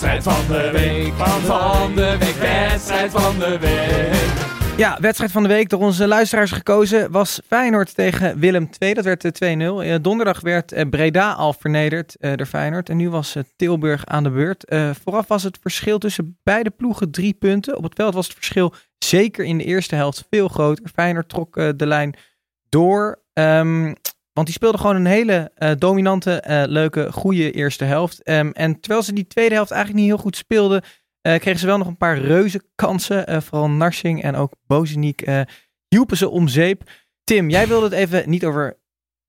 [0.03, 4.77] Wedstrijd van de week, van de week, wedstrijd van de week.
[4.77, 8.95] Ja, wedstrijd van de week door onze luisteraars gekozen was Feyenoord tegen Willem II.
[8.95, 9.87] Dat werd eh, 2-0.
[9.87, 12.89] Eh, donderdag werd eh, Breda al vernederd eh, door Feyenoord.
[12.89, 14.65] En nu was eh, Tilburg aan de beurt.
[14.65, 17.77] Eh, vooraf was het verschil tussen beide ploegen drie punten.
[17.77, 20.85] Op het veld was het verschil zeker in de eerste helft veel groter.
[20.95, 22.15] Feyenoord trok eh, de lijn
[22.69, 23.23] door.
[23.33, 23.95] Ehm,
[24.33, 28.23] want die speelde gewoon een hele eh, dominante, eh, leuke, goede eerste helft.
[28.23, 30.83] Ehm, en terwijl ze die tweede helft eigenlijk niet heel goed speelden,
[31.21, 33.43] eh, kregen ze wel nog een paar reuze kansen.
[33.43, 35.25] Vooral Narsing en ook Bozeniek
[35.89, 36.91] hielpen ze om zeep.
[37.25, 38.79] Tim, jij wilde het even niet over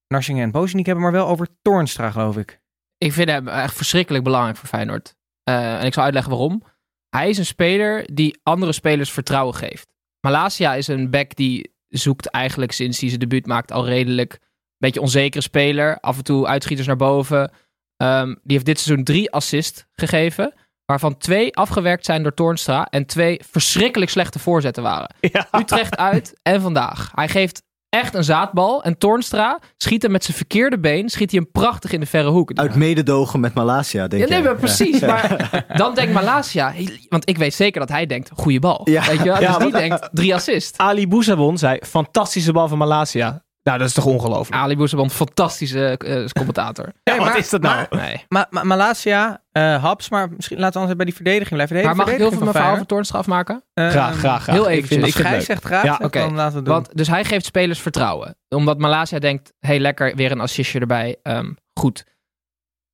[0.08, 2.62] Narsing en Bozeniek hebben, maar wel over Toornstra, geloof ik.
[2.98, 5.16] Ik vind hem echt verschrikkelijk belangrijk voor Feyenoord.
[5.44, 6.64] En ik zal uitleggen waarom.
[7.10, 9.88] Hij is een speler die andere spelers vertrouwen geeft.
[10.20, 14.40] Malasia is een back die zoekt eigenlijk sinds hij zijn debuut maakt al redelijk
[14.84, 15.98] beetje onzekere speler.
[16.00, 17.52] Af en toe uitschieters naar boven.
[17.98, 20.54] Ehm, die heeft dit seizoen drie assists gegeven.
[20.86, 22.88] Waarvan twee afgewerkt zijn door Toornstra.
[22.90, 25.16] En twee verschrikkelijk slechte voorzetten waren.
[25.32, 25.48] Ja.
[25.52, 27.12] Utrecht uit en vandaag.
[27.14, 28.84] Hij geeft echt een zaadbal.
[28.84, 31.10] En Toornstra schiet hem met zijn verkeerde been.
[31.10, 32.52] Schiet hij hem prachtig in de verre hoek.
[32.54, 35.00] Uit mededogen met Malasia, denk Ja, nee, maar precies.
[35.00, 35.50] Maar
[35.82, 36.74] dan denkt Malasia,
[37.10, 38.82] want ik weet zeker dat hij denkt, goede bal.
[38.84, 39.06] Ja.
[39.06, 39.42] Weet je wel?
[39.42, 40.78] Ja, dus die denkt, drie assist.
[40.78, 43.44] Ali Boussabon zei, fantastische bal van Malasia.
[43.64, 44.62] Nou, dat is toch ongelooflijk.
[44.62, 46.92] Ali Boezeband, fantastische eh, commentator.
[47.04, 47.86] Ja, wat maar- is dat nou?
[47.90, 48.26] Nee.
[48.30, 51.86] Maar ma Malasia, eh, Haps, maar misschien laten we anders bij die verdediging blijven.
[51.86, 53.64] Maar mag ik heel veel mijn verhaal van Toornstra afmaken?
[53.74, 54.56] Feyenoord, graag, ehm, graag, graag.
[54.56, 55.46] heel vind- Als ik vind Gijs het leuk.
[55.46, 56.20] zegt graag, Ja, zeg, oké.
[56.20, 56.74] dan laten we het doen.
[56.74, 58.36] Want, dus hij geeft spelers vertrouwen.
[58.50, 61.16] Omdat Malasia denkt, hey lekker, weer een assistje erbij.
[61.24, 62.04] Ehm, goed.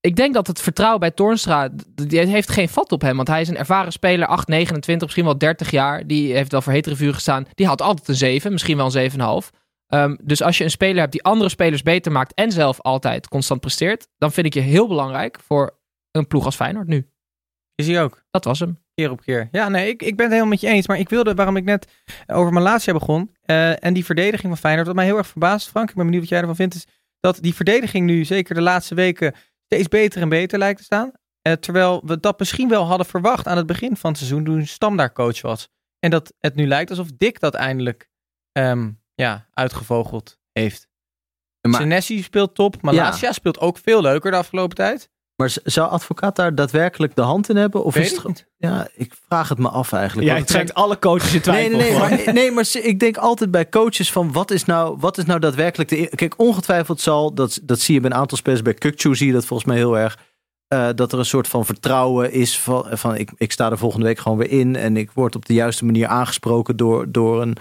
[0.01, 3.15] Ik denk dat het vertrouwen bij Toornstra, die heeft geen vat op hem.
[3.15, 6.07] Want hij is een ervaren speler, 8, 29, misschien wel 30 jaar.
[6.07, 7.45] Die heeft wel voor hetere vuur gestaan.
[7.53, 9.49] Die had altijd een 7, misschien wel een 7,5.
[9.89, 13.27] Ehm, dus als je een speler hebt die andere spelers beter maakt en zelf altijd
[13.27, 15.79] constant presteert, dan vind ik je heel belangrijk voor
[16.11, 17.09] een ploeg als Feyenoord nu.
[17.75, 18.23] is hij ook.
[18.31, 18.79] Dat was hem.
[18.93, 19.47] keer op keer.
[19.51, 20.87] Ja, nee, ik, ik ben het helemaal met je eens.
[20.87, 23.35] Maar ik wilde, waarom ik net over Malasia begon.
[23.41, 24.87] eh, en die verdediging van Feyenoord.
[24.87, 25.89] Wat mij heel erg verbaast, Frank.
[25.89, 26.75] Ik ben benieuwd wat jij ervan vindt.
[26.75, 26.87] Is
[27.19, 31.11] dat die verdediging nu, zeker de laatste weken, steeds beter en beter lijkt te staan.
[31.41, 34.43] Eh, terwijl we dat misschien wel hadden verwacht aan het begin van het seizoen.
[34.43, 35.69] Toen Stam daar coach was.
[35.99, 38.09] En dat het nu lijkt alsof Dick dat eindelijk
[38.51, 40.87] ehm, ja, uitgevogeld heeft.
[41.61, 42.81] Maar- Senesi speelt top.
[42.81, 45.09] Malasia speelt ook veel leuker de afgelopen tijd.
[45.35, 47.83] Maar zou advocaat daar daadwerkelijk de hand in hebben?
[47.83, 48.47] Of Weet is het niet.
[48.57, 50.27] Ja, ik vraag het me af eigenlijk.
[50.27, 51.77] Jij het trekt alle coaches in Nee, twijfel.
[51.77, 52.25] nee, nee, gewoon.
[52.25, 55.39] maar, nee, maar ik denk altijd bij coaches van wat is nou, wat is nou
[55.39, 56.11] daadwerkelijk de...
[56.15, 59.33] Kijk, ongetwijfeld zal, dat, dat zie je bij een aantal spelers, bij Kukchu zie je
[59.33, 60.17] dat volgens mij heel erg,
[60.67, 64.05] eh, dat er een soort van vertrouwen is van, van ik, ik sta er volgende
[64.05, 67.57] week gewoon weer in en ik word op de juiste manier aangesproken door, door een...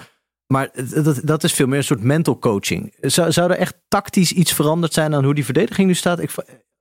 [0.53, 0.69] Maar
[1.03, 2.95] dat, dat is veel meer een soort mental coaching.
[3.01, 6.21] Zou, zou er echt tactisch iets veranderd zijn aan hoe die verdediging nu staat?
[6.21, 6.31] Ik,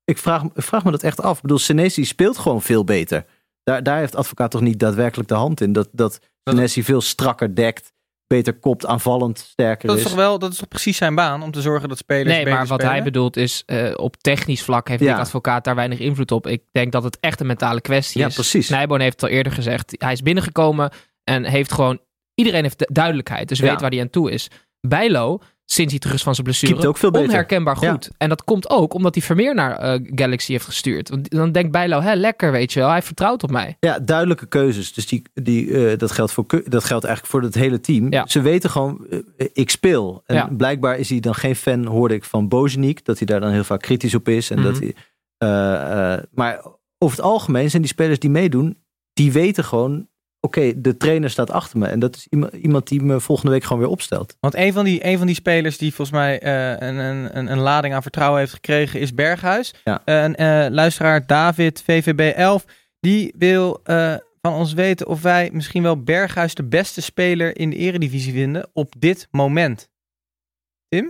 [0.04, 1.36] ik, vraag, ik vraag me dat echt af.
[1.36, 3.26] Ik bedoel, Senesi speelt gewoon veel beter.
[3.64, 5.74] Daar, daar heeft advocaat toch niet daadwerkelijk de hand in.
[5.74, 7.94] Dat, dat Senesi veel strakker dekt,
[8.28, 10.04] beter kopt, aanvallend sterker Dat is.
[10.04, 12.54] toch wel, dat is toch precies zijn baan om te zorgen dat spelers Nee, beter
[12.54, 12.96] maar wat spelen?
[12.96, 15.20] hij bedoelt is, eh, op technisch vlak heeft Ja.
[15.20, 16.48] Advocaat daar weinig invloed op.
[16.48, 18.34] Ik denk dat het echt een mentale kwestie Ja, is.
[18.34, 18.70] precies.
[18.70, 19.94] Nijboon heeft het al eerder gezegd.
[19.98, 20.92] Hij is binnengekomen
[21.24, 22.00] en heeft gewoon...
[22.40, 23.70] Iedereen heeft du- duidelijkheid, dus Ja.
[23.70, 24.48] weet waar hij aan toe is.
[24.88, 27.28] Bijlo, sinds hij terug is van zijn blessure, ook veel beter.
[27.28, 28.10] onherkenbaar goed.
[28.18, 31.10] En dat komt ook omdat hij Vermeer naar eh, Galaxy heeft gestuurd.
[31.10, 33.78] Want dan denkt Bijlo, hè, lekker weet je wel, hij vertrouwt op mij.
[33.80, 34.94] Ja, duidelijke keuzes.
[34.94, 38.12] Dus die, die, eh, dat, geldt voor, dat geldt eigenlijk voor het hele team.
[38.12, 38.28] Ja.
[38.28, 40.22] Ze weten gewoon, eh, ik speel.
[40.26, 43.06] En blijkbaar is hij dan geen fan, hoorde ik van Bozeniek.
[43.06, 44.50] Dat hij daar dan heel vaak kritisch op is.
[44.50, 44.92] En dat Mhm.
[45.38, 46.62] hij, maar
[46.98, 48.78] over het algemeen zijn die spelers die meedoen,
[49.14, 50.08] die weten gewoon,
[50.48, 51.88] oké, de trainer staat achter me.
[51.88, 54.36] En dat is iemand, iemand die me volgende week gewoon weer opstelt.
[54.40, 57.60] Want een van die, een van die spelers die volgens mij eh, een, een, een,
[57.60, 59.74] lading aan vertrouwen heeft gekregen is Berghuis.
[59.84, 60.02] Ja.
[60.06, 62.66] Een eh, luisteraar David, VVB 11,
[63.00, 67.70] die wil eh, van ons weten of wij misschien wel Berghuis de beste speler in
[67.70, 69.90] de eredivisie vinden op dit moment.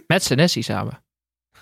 [0.08, 1.04] Met Senesi samen.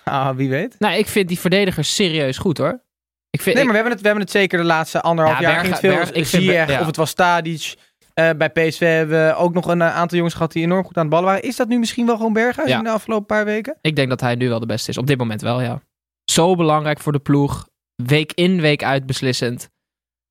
[0.04, 0.74] Ah, wie weet.
[0.78, 2.84] Nou, ik vind die verdedigers serieus goed hoor.
[3.30, 5.50] Ik vind, Nee, maar we hebben het, we hebben het zeker de laatste anderhalf Ja,
[5.50, 5.66] jaar.
[5.66, 6.80] Het veel ik Ber- ja.
[6.80, 7.74] of het was Tadic.
[8.14, 10.96] Eh, bij PSV hebben we ook nog een eh, aantal jongens gehad die enorm goed
[10.96, 11.42] aan het ballen waren.
[11.42, 12.78] Is dat nu misschien wel gewoon Berghuis Ja.
[12.78, 13.76] in de afgelopen paar weken?
[13.80, 14.98] Ik denk dat hij nu wel de beste is.
[14.98, 15.80] Op dit moment wel, ja.
[16.24, 17.68] Zo belangrijk voor de ploeg.
[18.02, 19.68] Week in, week uit beslissend.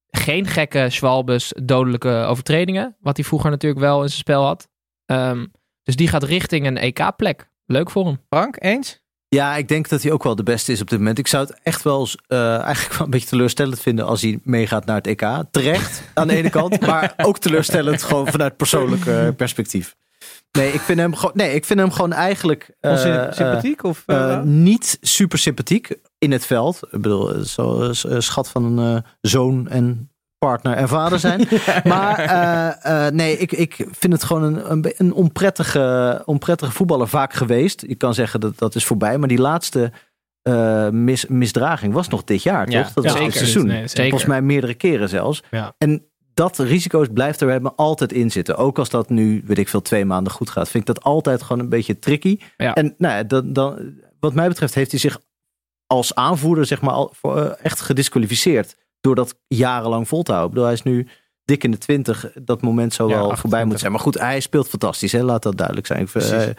[0.08, 2.95] Geen gekke Schwalbes dodelijke overtredingen.
[2.99, 4.67] Wat hij vroeger natuurlijk wel in zijn spel had.
[5.05, 5.45] Ehm,
[5.84, 7.49] dus die gaat richting een EK-plek.
[7.65, 8.19] Leuk voor hem.
[8.29, 9.03] Frank, eens?
[9.35, 11.17] Ja, ik denk dat hij ook wel de beste is op dit moment.
[11.17, 14.85] Ik zou het echt wel eh, eigenlijk wel een beetje teleurstellend vinden als hij meegaat
[14.85, 15.25] naar het EK.
[15.51, 19.03] Terecht aan de ene kant, maar ook teleurstellend gewoon vanuit persoonlijk
[19.37, 19.95] perspectief.
[20.51, 22.97] Nee, ik vind hem gewoon, nee, ik vind hem gewoon eigenlijk eh,
[23.31, 23.83] sympathiek?
[23.83, 26.79] of, eh, niet super sympathiek in het veld.
[26.91, 31.47] Ik bedoel, zo schat van een zoon en partner en vader zijn.
[31.83, 37.07] Maar eh, eh, nee, ik, ik vind het gewoon een, een, een onprettige, onprettige voetballer
[37.07, 37.83] vaak geweest.
[37.87, 39.91] Je kan zeggen dat dat is voorbij, maar die laatste
[40.41, 42.93] eh, mis, misdraging was nog dit jaar, Ja, toch?
[42.93, 43.33] Dat ja, was zeker.
[43.33, 43.67] het seizoen.
[43.67, 44.09] Nee, zeker.
[44.09, 45.43] Volgens mij meerdere keren zelfs.
[45.51, 45.75] Ja.
[45.77, 48.57] En dat risico's blijft er hebben altijd in zitten.
[48.57, 50.69] Ook als dat nu, weet ik veel, twee maanden goed gaat.
[50.69, 52.39] Vind ik dat altijd gewoon een beetje tricky.
[52.57, 52.73] Ja.
[52.73, 55.19] En nou ja, dan, dan, wat mij betreft heeft hij zich
[55.87, 58.75] als aanvoerder zeg maar, al, voor, echt gedisqualificeerd.
[59.05, 60.49] Door dat jarenlang vol te houden.
[60.49, 61.07] Ik bedoel, hij is nu
[61.43, 62.31] dik in de twintig.
[62.33, 63.41] Dat moment zou Ja, wel 28.
[63.41, 63.91] voorbij moeten zijn.
[63.91, 65.11] Maar goed, hij speelt fantastisch.
[65.11, 65.21] Hè?
[65.23, 65.99] Laat dat duidelijk zijn.
[65.99, 66.31] Ik, Precies.
[66.31, 66.49] eh,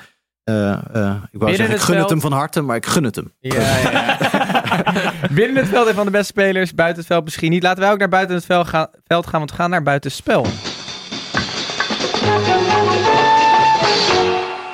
[0.44, 3.04] eh, eh, ik wou Binnen zeggen, ik gun het hem van harte, maar ik gun
[3.04, 3.32] het hem.
[3.40, 5.12] Ja, ja, ja.
[5.34, 7.62] Binnen het veld een van de beste spelers, buiten het veld misschien niet.
[7.62, 10.46] Laten wij ook naar buiten het veld gaan, veld gaan want we gaan naar buitenspel.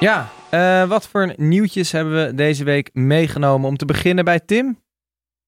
[0.00, 3.68] Ja, eh, wat voor nieuwtjes hebben we deze week meegenomen?
[3.68, 4.81] Om te beginnen bij Tim.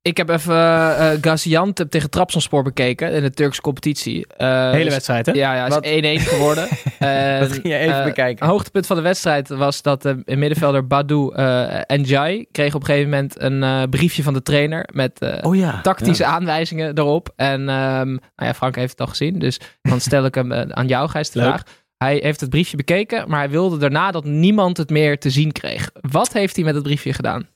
[0.04, 4.26] Ik heb even eh, Gaziantep tegen Trabzonspor bekeken in de Turkse competitie.
[4.26, 5.32] Eh, Hele wedstrijd, hè?
[5.32, 6.68] Ja, ja, is 1-1 geworden.
[6.98, 8.46] En, Dat ging je even eh, bekijken.
[8.46, 13.10] Hoogtepunt van de wedstrijd was dat de middenvelder Badu eh Njai kreeg op een gegeven
[13.10, 15.80] moment een briefje van de trainer met Oh ja.
[15.80, 17.32] tactische aanwijzingen erop.
[17.36, 20.86] En ehm, nou ja, Frank heeft het al gezien, dus dan stel ik hem aan
[20.86, 21.48] jou, Gijs, de Leuk.
[21.48, 21.62] vraag.
[21.96, 25.52] Hij heeft het briefje bekeken, maar hij wilde daarna dat niemand het meer te zien
[25.52, 25.90] kreeg.
[26.00, 27.46] Wat heeft hij met het briefje gedaan?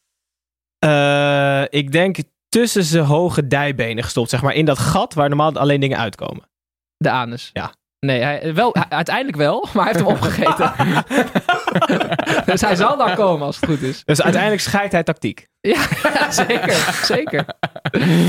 [1.70, 2.16] Ik denk
[2.48, 4.54] tussen zijn hoge dijbenen gestopt, zeg maar.
[4.54, 6.48] In dat gat waar normaal alleen dingen uitkomen.
[6.96, 7.50] De anus.
[7.52, 7.72] Ja.
[8.06, 10.72] Nee, hij, wel, hij- uiteindelijk wel, maar hij heeft hem opgegeten.
[12.52, 14.04] dus hij zal daar komen als het goed is.
[14.04, 15.46] Dus uiteindelijk scheidt hij tactiek.
[15.60, 15.86] Ja,
[16.46, 16.98] zeker.
[17.04, 17.44] Zeker.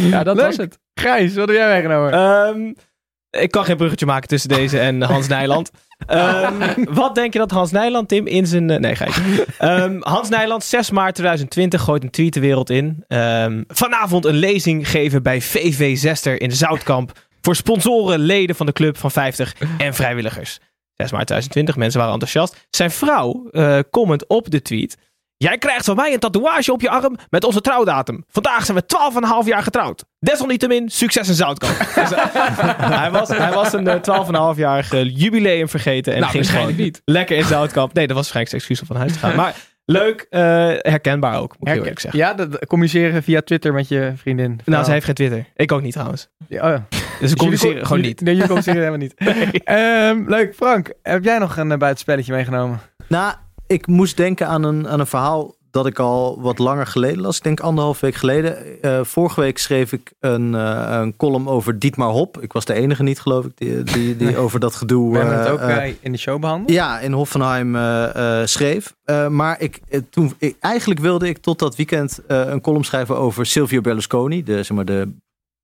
[0.10, 0.46] Ja, dat Leuk.
[0.46, 0.80] was het.
[0.94, 2.12] Gijs, wat heb jij meegenomen?
[2.14, 2.74] Ehm,
[3.32, 5.72] ik kan geen bruggetje maken tussen deze en Hans Nijland.
[6.08, 8.70] Ehm, wat denk je dat Hans Nijland, Tim, in zijn...
[8.70, 9.46] eh, nee, geitje.
[9.58, 13.04] Ehm, Hans Nijland, 6 maart 2020, gooit een tweet de wereld in.
[13.08, 17.12] Ehm, vanavond een lezing geven bij VV Zester in Zoutkamp.
[17.42, 20.60] Voor sponsoren, leden van de club van 50 en vrijwilligers.
[20.94, 22.68] 6 maart 2020, mensen waren enthousiast.
[22.70, 24.98] Zijn vrouw, eh comment op de tweet.
[25.42, 28.24] Jij krijgt van mij een tatoeage op je arm met onze trouwdatum.
[28.30, 28.84] Vandaag zijn we
[29.44, 30.04] 12,5 jaar getrouwd.
[30.20, 31.78] Desalniettemin, succes in Zoutkamp.
[31.96, 32.26] Dus, eh,
[33.00, 36.14] hij, was, hij was een eh, 12,5-jarig jubileum vergeten.
[36.14, 37.02] En Nou, ging gewoon waarschijnlijk niet.
[37.16, 37.94] lekker in Zoutkamp.
[37.94, 39.36] Nee, dat was waarschijnlijk zijn excuus om van huis te gaan.
[39.36, 40.42] Maar leuk, eh,
[40.92, 42.20] herkenbaar ook, moet ik eerlijk zeggen.
[42.20, 44.60] Ja, dat, communiceren via Twitter met je vriendin.
[44.66, 45.46] Nou, zij heeft geen Twitter.
[45.56, 46.28] Ik ook niet trouwens.
[46.48, 46.86] Ja, oh ja.
[47.20, 48.22] Dus we communiceren jullie- gewoon niet.
[48.22, 49.14] Nee, jullie communiceren helemaal niet.
[49.64, 50.94] Ehm, leuk, Frank.
[51.04, 52.80] Heb jij nog een uh, buitenspelletje meegenomen?
[53.08, 53.34] Nou,
[53.70, 57.38] ik moest denken aan een, aan een verhaal dat ik al wat langer geleden las.
[57.38, 58.82] Ik denk anderhalf week geleden.
[58.82, 62.42] Eh, vorige week schreef ik een, eh, een column over Dietmar Hop.
[62.42, 65.12] Ik was de enige niet, geloof ik, die, die, die over dat gedoe...
[65.12, 66.72] We hebben het eh, ook eh, eh, in de show behandeld.
[66.72, 67.78] ja, in Hoffenheim
[68.48, 68.96] schreef.
[69.30, 69.80] Maar ik,
[70.10, 74.44] toen, ik, eigenlijk wilde ik tot dat weekend een column schrijven over Silvio Berlusconi.
[74.44, 75.16] De, zeg maar, de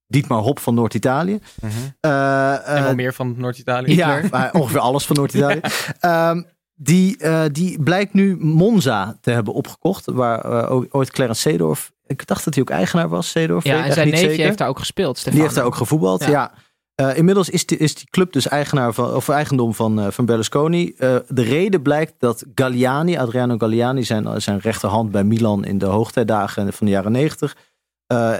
[0.08, 1.40] Dietmar Hop van Noord-Italië.
[1.62, 1.72] Mhm.
[2.02, 3.96] En wel meer van Noord-Italië.
[3.96, 5.60] ja, maar ongeveer alles van Noord-Italië.
[6.00, 6.42] Ehm,
[6.76, 10.06] die, eh, die blijkt nu Monza te hebben opgekocht.
[10.06, 11.94] Waar eh, ooit Clarence Seedorf...
[12.08, 13.64] Ik dacht dat hij ook eigenaar was, Seedorf.
[13.64, 15.32] Ja, en zijn neefje heeft daar ook gespeeld.
[15.32, 16.30] Die heeft daar ook gevoetbald, ja.
[16.30, 16.52] Ja.
[16.96, 20.96] Eh, inmiddels is die, is die club dus eigenaar van, of eigendom van, van Berlusconi.
[21.28, 26.74] De reden blijkt dat Galliani, Adriano Galliani, zijn, zijn rechterhand bij Milan in de hoogtijdagen
[26.74, 27.56] van de jaren negentig,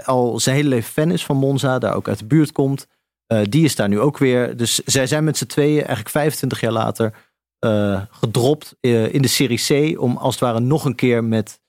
[0.04, 2.86] al zijn hele leven fan is van Monza, daar ook uit de buurt komt.
[3.42, 4.56] Die is daar nu ook weer.
[4.56, 7.12] Dus zij zijn met z'n tweeën eigenlijk 25 jaar later
[7.66, 11.60] eh, gedropt eh, in de Serie C om als het ware nog een keer met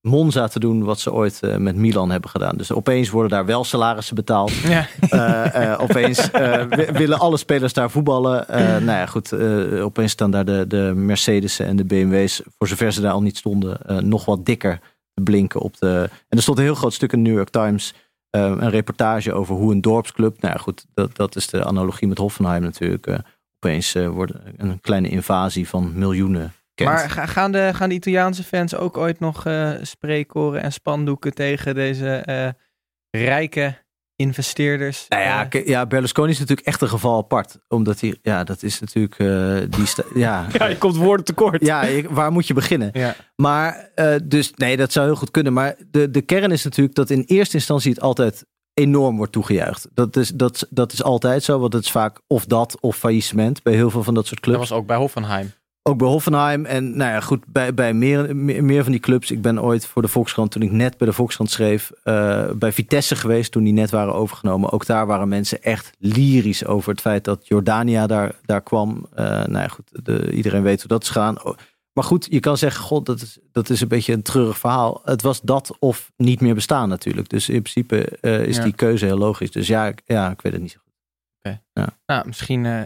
[0.00, 2.56] Monza te doen wat ze ooit eh, met Milan hebben gedaan.
[2.56, 4.52] Dus opeens worden daar wel salarissen betaald.
[4.52, 5.76] Ja.
[5.80, 8.44] Opeens wi- willen alle spelers daar voetballen.
[8.84, 9.32] Nou ja, goed.
[9.80, 13.36] opeens staan daar de, de Mercedes en de BMW's, voor zover ze daar al niet
[13.36, 14.80] stonden, nog wat dikker
[15.14, 16.08] te blinken op de.
[16.28, 17.94] En er stond een heel groot stuk in de New York Times.
[18.30, 20.40] een reportage over hoe een dorpsclub.
[20.40, 23.06] Nou ja, goed, dat, dat is de analogie met Hoffenheim natuurlijk.
[23.60, 26.52] Opeens eh, wordt een kleine invasie van miljoenen.
[26.74, 26.90] Kent.
[26.90, 31.34] Maar ga- gaan de, gaan de Italiaanse fans ook ooit nog eh spreekkoren en spandoeken
[31.34, 32.48] tegen deze eh,
[33.10, 33.74] rijke
[34.16, 35.06] investeerders?
[35.08, 37.58] Nou ja, ja, Berlusconi is natuurlijk echt een geval apart.
[37.68, 39.86] Omdat hij, ja, dat is natuurlijk, eh, die
[40.24, 40.46] ja.
[40.52, 41.66] Ja, je komt woorden tekort.
[41.66, 42.90] Ja, waar moet je beginnen?
[42.92, 43.14] Ja.
[43.36, 45.52] Maar, eh, dus nee, dat zou heel goed kunnen.
[45.52, 48.46] Maar de, de kern is natuurlijk dat in eerste instantie het altijd
[48.78, 49.88] enorm wordt toegejuicht.
[49.94, 53.62] Dat is, dat, dat is altijd zo, want het is vaak of dat of faillissement
[53.62, 54.58] bij heel veel van dat soort clubs.
[54.58, 55.52] Dat was ook bij Hoffenheim.
[55.82, 59.30] Ook bij Hoffenheim en nou ja, goed, bij, bij meer, meer, meer van die clubs.
[59.30, 62.72] Ik ben ooit voor de Volkskrant, toen ik net bij de Volkskrant schreef, eh, bij
[62.72, 64.72] Vitesse geweest toen die net waren overgenomen.
[64.72, 69.06] Ook daar waren mensen echt lyrisch over het feit dat Jordania daar, daar kwam.
[69.14, 71.36] Eh, nou ja, goed, de, iedereen weet hoe dat is gegaan.
[71.98, 75.00] Maar goed, je kan zeggen, god, dat is, dat is een beetje een treurig verhaal.
[75.04, 77.28] Het was dat of niet meer bestaan natuurlijk.
[77.28, 78.62] Dus in principe eh, is Ja.
[78.62, 79.50] die keuze heel logisch.
[79.50, 80.86] Dus ja, ik- ja, ik weet het niet zo goed.
[82.06, 82.82] Nou, misschien eh,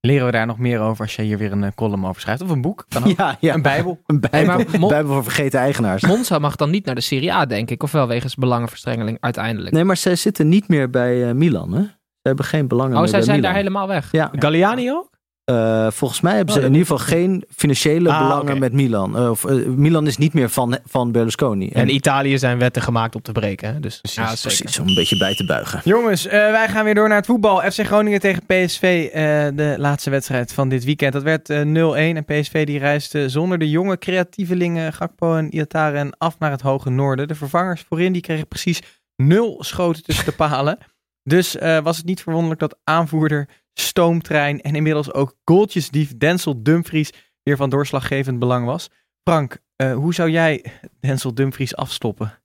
[0.00, 2.42] leren we daar nog meer over als jij hier weer een eh, column over schrijft.
[2.42, 2.86] Of een boek.
[3.16, 3.54] Ja, ja.
[3.54, 4.00] Een bijbel.
[4.06, 6.02] Een bijbel, Hey, maar Mon- bijbel voor vergeten eigenaars.
[6.12, 7.82] Monza mag dan niet naar de Serie A, denk ik.
[7.82, 9.74] Ofwel wegens belangenverstrengeling uiteindelijk.
[9.74, 11.82] Nee, maar zij zitten niet meer bij Milan, hè?
[11.82, 11.90] Ze
[12.30, 13.40] hebben geen belangen oh, zij zijn Milan.
[13.42, 14.08] daar helemaal weg.
[14.12, 15.12] Ja, Galliani ook?
[15.44, 19.16] Eh, volgens mij hebben ze Oh, in ieder geval geen financiële Ah, belangen met Milan.
[19.16, 21.68] Eh, of, eh, Milan is niet meer van, van Berlusconi.
[21.70, 23.72] En Italië zijn wetten gemaakt om te breken.
[23.74, 23.80] hè?
[23.80, 24.40] Dus Ja, zeker.
[24.56, 25.80] precies, om een beetje bij te buigen.
[25.84, 27.60] Jongens, eh, wij gaan weer door naar het voetbal.
[27.60, 29.20] FC Groningen tegen PSV, eh,
[29.54, 31.12] de laatste wedstrijd van dit weekend.
[31.12, 36.16] Dat werd eh, 0-1 en PSV die reisde zonder de jonge creatievelingen Gakpo en Iataren
[36.18, 37.28] af naar het hoge noorden.
[37.28, 38.80] De vervangers voorin die kregen precies
[39.16, 40.78] nul schoten tussen de palen.
[41.22, 47.10] Dus eh, was het niet verwonderlijk dat aanvoerder, stoomtrein en inmiddels ook goaltjesdief Denzel Dumfries
[47.42, 48.90] weer van doorslaggevend belang was.
[49.22, 50.64] Frank, eh, hoe zou jij
[51.00, 52.38] Denzel Dumfries afstoppen?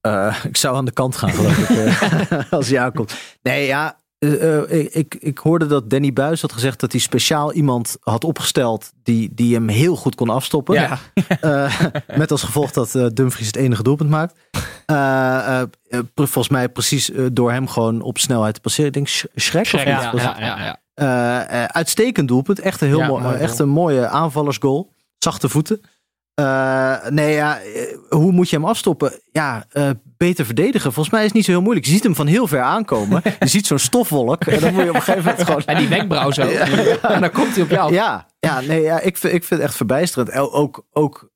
[0.00, 3.38] Eh, ik zou aan de kant gaan, geloof ik, eh, als hij aankomt.
[3.42, 7.52] Nee, ja, eh, ik, ik, ik hoorde dat Danny Buis had gezegd dat hij speciaal
[7.52, 10.74] iemand had opgesteld die, die hem heel goed kon afstoppen.
[10.74, 10.98] Ja.
[11.40, 11.80] Eh,
[12.18, 14.34] met als gevolg dat Dumfries het enige doelpunt maakt.
[16.14, 18.86] Volgens mij precies door hem gewoon op snelheid te passeren.
[18.86, 21.66] Ik denk Sch- Schrek of Schrek, ja, ja, ja, ja.
[21.68, 22.58] Uitstekend doelpunt.
[22.60, 24.92] Echt een, heel mooi, echt een mooie aanvallersgoal.
[25.18, 25.80] Zachte voeten.
[26.38, 29.12] Eh, nee, ja, eh, hoe moet je hem afstoppen?
[29.32, 30.92] Ja, eh, beter verdedigen.
[30.92, 31.86] Volgens mij is het niet zo heel moeilijk.
[31.86, 33.22] Je ziet hem van heel ver aankomen.
[33.38, 34.44] Je ziet zo'n stofwolk.
[34.44, 35.62] En dan moet je op een gegeven moment gewoon...
[35.64, 36.42] En die wenkbrauw zo.
[37.02, 37.92] En dan komt hij op jou.
[37.92, 40.32] Ja, ja, nee, ja ik, vind, ik vind het echt verbijsterend.
[40.32, 41.30] Ook, ook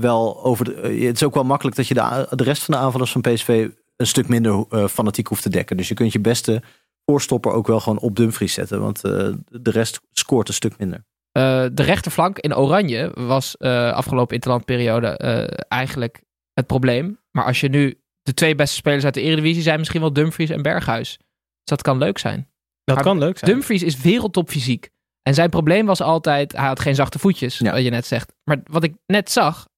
[0.00, 2.80] wel over de, het is ook wel makkelijk dat je de, de rest van de
[2.80, 5.76] aanvallers van PSV een stuk minder fanatiek hoeft te dekken.
[5.76, 6.62] Dus je kunt je beste
[7.04, 8.80] voorstopper ook wel gewoon op Dumfries zetten.
[8.80, 11.04] Want de rest scoort een stuk minder.
[11.36, 16.22] Eh, de rechterflank in oranje was eh, afgelopen interlandperiode eh, eigenlijk
[16.52, 17.20] het probleem.
[17.30, 20.50] Maar als je nu de twee beste spelers uit de Eredivisie zijn misschien wel Dumfries
[20.50, 21.16] en Berghuis.
[21.16, 21.26] Dus
[21.64, 22.48] dat kan leuk zijn.
[22.84, 23.50] Dat Maar kan leuk zijn.
[23.50, 24.90] Dumfries is wereldtop fysiek.
[25.22, 27.72] En zijn probleem was altijd, hij had geen zachte voetjes, Ja.
[27.72, 28.32] wat je net zegt.
[28.44, 29.68] Maar wat ik net zag,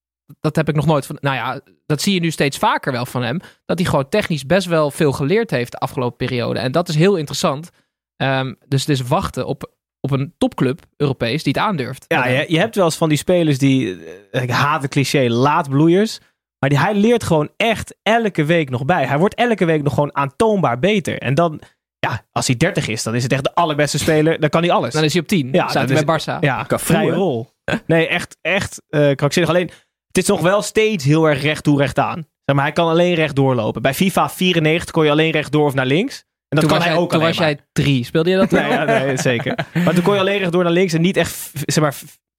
[0.41, 1.19] dat heb ik nog nooit van.
[1.21, 3.41] Nou ja, dat zie je nu steeds vaker wel van hem.
[3.65, 6.59] Dat hij gewoon technisch best wel veel geleerd heeft de afgelopen periode.
[6.59, 7.71] En dat is heel interessant.
[8.17, 9.77] Ehm, dus het is wachten op,
[10.13, 12.05] op een topclub Europees die het aandurft.
[12.09, 13.99] Ja, je, je hebt wel eens van die spelers die,
[14.31, 16.19] eh, ik haat het cliché, laatbloeiers.
[16.59, 19.07] Maar die, hij leert gewoon echt elke week nog bij.
[19.07, 21.19] Hij wordt elke week nog gewoon aantoonbaar beter.
[21.19, 21.61] En dan,
[21.99, 24.41] ja, als hij 30 is, dan is het echt de allerbeste speler.
[24.41, 24.93] Dan kan hij alles.
[24.93, 25.49] Dan is hij op 10.
[25.53, 26.39] Ja, staat hij bij Barça.
[26.41, 27.49] Ja, Cafu, vrije rol.
[27.87, 29.51] Nee, echt, echt eh krankzinnig.
[29.51, 29.71] Alleen,
[30.07, 32.27] het is nog wel steeds heel erg recht toe, recht aan.
[32.45, 33.83] Zeg maar, hij kan alleen recht doorlopen.
[33.83, 36.25] Bij FIFA 94 kon je alleen recht door of naar links.
[36.49, 37.47] En dat toen kan was, hij jij, ook toen was maar.
[37.47, 38.05] jij drie.
[38.05, 38.51] Speelde je dat?
[38.59, 39.67] Nee, ja, nee, zeker.
[39.85, 41.95] Maar toen kon je alleen recht door naar links en niet echt, zeg maar,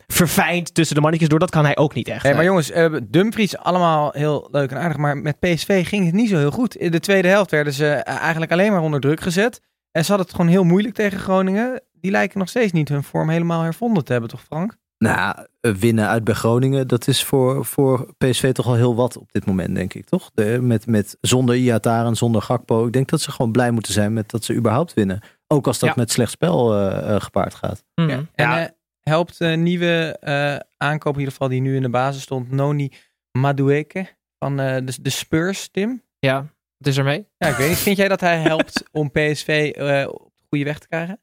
[0.08, 1.39] verfijnd tussen de mannetjes door.
[1.39, 2.24] Dat kan hij ook niet echt.
[2.24, 4.98] Hey, maar jongens, eh, Dumfries allemaal heel leuk en aardig.
[4.98, 6.76] Maar met PSV ging het niet zo heel goed.
[6.76, 9.62] In de tweede helft werden ze eh, eigenlijk alleen maar onder druk gezet.
[9.91, 11.82] En ze hadden het gewoon heel moeilijk tegen Groningen.
[11.93, 14.78] Die lijken nog steeds niet hun vorm helemaal hervonden te hebben, toch Frank?
[15.03, 19.17] Nou, eh, winnen uit bij Groningen, dat is voor, voor PSV toch al heel wat
[19.17, 20.31] op dit moment, denk ik, toch?
[20.33, 22.85] De, met, met, zonder Iataren, zonder Gakpo.
[22.85, 25.19] Ik denk dat ze gewoon blij moeten zijn met dat ze überhaupt winnen.
[25.47, 25.95] Ook als dat Ja.
[25.97, 27.83] met slecht spel eh, eh, gepaard gaat.
[27.95, 28.09] Mhm.
[28.09, 28.63] En Ja.
[28.65, 28.69] eh,
[29.01, 32.91] helpt de nieuwe eh, aankoop in ieder geval die nu in de basis stond, Noni
[33.31, 34.07] Madueke
[34.39, 36.03] van eh, de, de Spurs, Tim?
[36.19, 36.45] Ja,
[36.77, 37.27] het is ermee.
[37.38, 37.77] Ja, ik weet niet.
[37.77, 39.71] Vind jij dat hij helpt om PSV
[40.09, 41.19] op de goede weg te krijgen?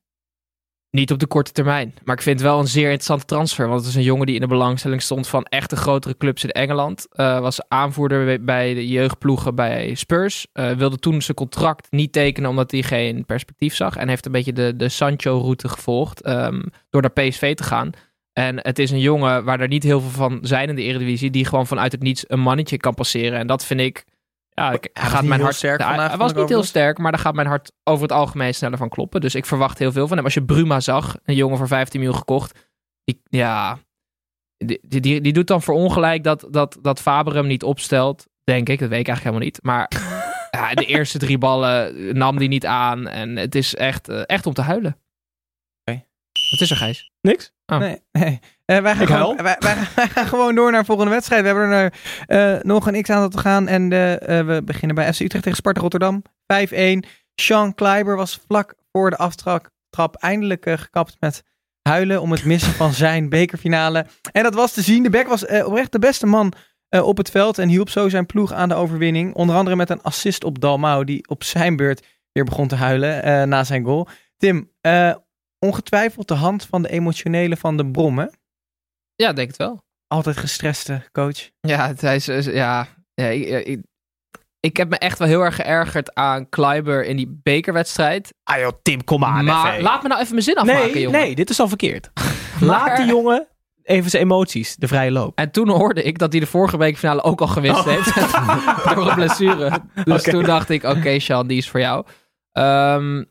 [0.96, 1.94] Niet op de korte termijn.
[2.04, 3.68] Maar ik vind het wel een zeer interessante transfer.
[3.68, 6.50] Want het is een jongen die in de belangstelling stond van echte grotere clubs in
[6.50, 7.06] Engeland.
[7.11, 10.46] Eh, was aanvoerder bij- de jeugdploegen bij Spurs.
[10.52, 13.96] Eh, wilde toen zijn contract niet tekenen omdat hij geen perspectief zag.
[13.96, 17.90] En heeft een beetje de, de Sancho-route gevolgd ehm, door naar PSV te gaan.
[18.32, 21.30] En het is een jongen waar er niet heel veel van zijn in de Eredivisie.
[21.30, 23.38] Die gewoon vanuit het niets een mannetje kan passeren.
[23.38, 24.04] En dat vind ik...
[24.60, 27.12] Ja, ik, was gaat mijn hart sterk Ja, Hij was ik niet heel sterk, maar
[27.12, 29.20] daar gaat mijn hart over het algemeen sneller van kloppen.
[29.20, 30.24] Dus ik verwacht heel veel van hem.
[30.24, 32.68] Als je Bruma zag, een jongen voor 15 miljoen gekocht.
[33.04, 33.78] Die, ja,
[34.56, 38.26] die, die, die, die doet dan voor ongelijk dat, dat, dat Faber hem niet opstelt.
[38.44, 39.58] Denk ik, dat weet ik eigenlijk helemaal niet.
[39.62, 39.90] Maar
[40.60, 43.08] ja, de eerste drie ballen nam die niet aan.
[43.08, 44.96] En het is echt, eh, echt om te huilen.
[46.50, 47.11] Wat is er, Gijs?
[47.20, 47.52] Niks?
[47.66, 47.78] Oh.
[47.78, 48.38] Nee, nee.
[48.64, 51.42] Eh, wij, gaan Ik gewoon, wij, wij, wij gaan gewoon door naar de volgende wedstrijd.
[51.42, 51.92] We hebben er
[52.26, 53.68] eh, nog een x-aantal te gaan.
[53.68, 56.22] En eh, eh, we beginnen bij FC Utrecht tegen Sparta Rotterdam.
[56.66, 57.09] 5-1.
[57.35, 61.42] Sean Kleiber was vlak voor de aftrap trap eindelijk eh, gekapt met
[61.82, 64.06] huilen om het missen van zijn bekerfinale.
[64.32, 65.02] En dat was te zien.
[65.02, 66.52] De Beck was eh, oprecht de beste man
[66.88, 69.35] eh, op het veld en hielp zo zijn ploeg aan de overwinning.
[69.35, 73.22] Onder andere met een assist op Dalmau, die op zijn beurt weer begon te huilen
[73.22, 74.09] eh, na zijn goal.
[74.37, 75.14] Tim, eh,
[75.58, 78.26] ongetwijfeld de hand van de emotionele van de Brom, hè?
[79.14, 79.82] Ja, denk het wel.
[80.06, 81.50] Altijd gestreste coach.
[81.60, 83.80] Ja, het, hij is, is- ja, ja ik, ik,
[84.60, 88.34] ik heb me echt wel heel erg geërgerd aan Kleiber in die bekerwedstrijd.
[88.42, 89.44] Ah joh, Tim, kom aan.
[89.44, 89.82] maar even.
[89.82, 91.20] laat me nou even mijn zin afmaken, nee, jongen.
[91.20, 92.10] nee, dit is al verkeerd.
[92.60, 93.48] Laat die jongen
[93.82, 95.38] even zijn emoties de vrije loop.
[95.38, 98.14] En toen hoorde ik dat hij de vorige bekerfinale ook al gewist heeft.
[98.94, 99.80] door een blessure.
[100.04, 102.06] Dus toen dacht ik, oké Sean, die is voor jou.
[102.52, 103.24] Ehm,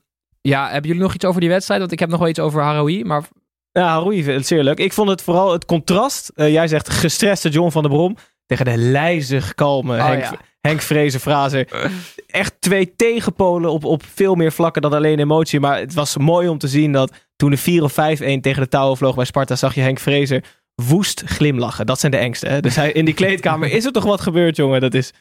[0.48, 1.80] ja, hebben jullie nog iets over die wedstrijd?
[1.80, 3.04] Want ik heb nog wel iets over Haroui.
[3.06, 3.24] Maar
[3.72, 4.78] Ja, Haroui vindt het zeer leuk.
[4.78, 6.32] Ik vond het vooral het contrast.
[6.36, 8.18] eh, jij zegt gestreste John van der Brom.
[8.46, 10.38] Tegen de lijzig kalme Oh, Henk, ja.
[10.62, 11.92] Henk Vrezen Fraser.
[12.28, 15.60] Echt twee tegenpolen op, op veel meer vlakken dan alleen emotie.
[15.60, 17.96] Maar het was mooi om te zien dat toen de 4 of 5-1
[18.42, 19.56] tegen de touwen vloog bij Sparta.
[19.56, 20.44] Zag je Henk Vrezer
[20.76, 21.86] woest glimlachen.
[21.86, 22.48] Dat zijn de engste.
[22.48, 22.60] Hè?
[22.60, 24.82] Dus hij, in die kleedkamer is er toch wat gebeurd jongen.
[24.82, 25.14] Dat is...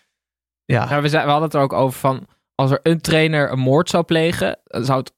[0.65, 0.89] Ja.
[0.89, 2.27] nou, we, we hadden het er ook over van...
[2.55, 5.13] Als er een trainer een moord zou plegen, dan zou het...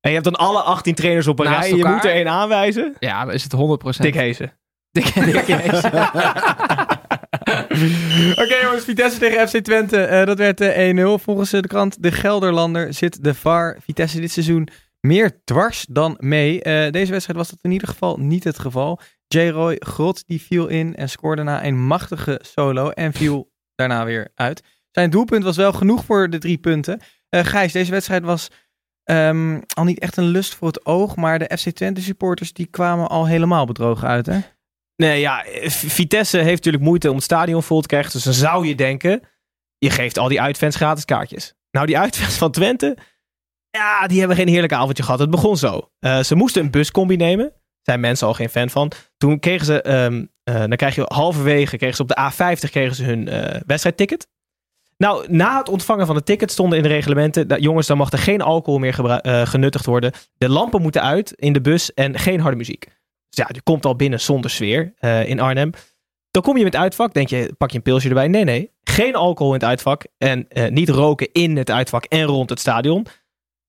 [0.00, 1.68] En je hebt dan alle 18 trainers op een Naast rij.
[1.68, 1.92] Je elkaar.
[1.92, 2.96] moet er één aanwijzen.
[2.98, 3.56] Ja, dan is het 100%.
[4.00, 4.12] Dick
[4.92, 5.04] Dick
[5.46, 5.84] Hees.
[8.42, 10.00] Oké jongens, Vitesse tegen FC Twente.
[10.00, 11.22] Eh, dat werd eh, 1-0.
[11.22, 14.68] Volgens eh, de krant De Gelderlander zit de VAR Vitesse dit seizoen
[15.04, 16.62] meer dwars dan mee.
[16.62, 19.00] Eh, deze wedstrijd was dat in ieder geval niet het geval.
[19.26, 19.48] J.
[19.48, 24.32] Roy Grot die viel in en scoorde na een machtige solo en viel daarna weer
[24.34, 24.62] uit.
[24.94, 27.00] Zijn doelpunt was wel genoeg voor de drie punten.
[27.28, 28.50] Eh Gijs, deze wedstrijd was
[29.04, 32.66] ehm, al niet echt een lust voor het oog, maar de FC Twente supporters die
[32.66, 34.38] kwamen al helemaal bedrogen uit hè?
[34.96, 38.12] Nee, ja, V- Vitesse heeft natuurlijk moeite om het stadion vol te krijgen.
[38.12, 39.20] Dus dan zou je denken,
[39.78, 41.54] je geeft al die uitfans gratis kaartjes.
[41.70, 42.96] Nou, die uitfans van Twente,
[43.70, 45.18] ja, die hebben geen heerlijk avondje gehad.
[45.20, 45.90] Het begon zo.
[45.98, 47.52] Eh, ze moesten een buscombi nemen.
[47.82, 48.92] Zijn mensen al geen fan van.
[49.16, 52.94] Toen kregen ze, ehm, eh, dan krijg je halverwege, kregen ze op de A50 kregen
[52.94, 54.26] ze hun eh, wedstrijdticket.
[54.96, 58.12] Nou, na het ontvangen van het ticket stonden in de reglementen, dat, jongens, dan mag
[58.12, 60.12] er geen alcohol meer eh, genuttigd worden.
[60.38, 62.84] De lampen moeten uit in de bus en geen harde muziek.
[63.28, 65.70] Dus ja, je komt al binnen zonder sfeer eh, in Arnhem.
[66.30, 68.28] Dan kom je met het uitvak, denk je, pak je een pilsje erbij.
[68.28, 72.22] Nee, nee, geen alcohol in het uitvak en eh, niet roken in het uitvak en
[72.22, 73.06] rond het stadion.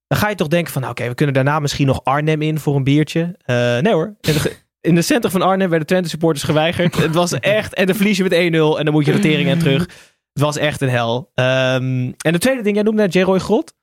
[0.08, 2.60] Dan ga je toch denken van, nou, oké, we kunnen daarna misschien nog Arnhem in
[2.60, 3.36] voor een biertje.
[3.82, 6.96] Nee hoor, de, in de centrum van Arnhem werden Twente supporters geweigerd.
[6.96, 8.36] het was echt, en dan verlies je met 1-0
[8.80, 9.88] en dan moet je rotering en terug.
[10.36, 11.32] Het was echt een hel.
[11.34, 13.74] Ehm, en de tweede ding, jij noemde net Jeroy Grot.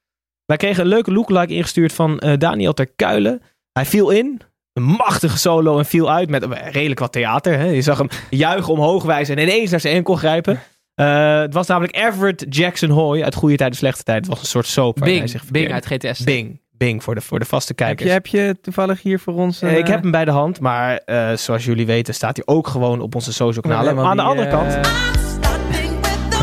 [0.45, 3.43] Wij kregen een leuke lookalike ingestuurd van eh, Daniel ter Kuilen.
[3.73, 4.41] Hij viel in,
[4.73, 7.59] een machtige solo en viel uit met eh, redelijk wat theater.
[7.59, 7.65] Hè?
[7.65, 10.61] Je zag hem juichen omhoog wijzen en ineens naar zijn enkel grijpen.
[10.95, 14.23] Eh, het was namelijk Everett Jackson Hoy uit Goede Tijden, Slechte Tijden.
[14.23, 14.99] Het was een soort soap.
[14.99, 16.25] waar hij Bing, zich Bing uit GTS.
[16.25, 16.61] Bing.
[16.71, 18.09] Bing voor de, voor de vaste Heb kijkers.
[18.09, 19.63] je, heb je toevallig hier voor ons...
[19.63, 22.67] Eh, ik heb hem bij de hand, maar eh, zoals jullie weten staat hij ook
[22.67, 23.85] gewoon op onze social kanalen.
[23.85, 24.79] Nee, Maar aan de andere kant,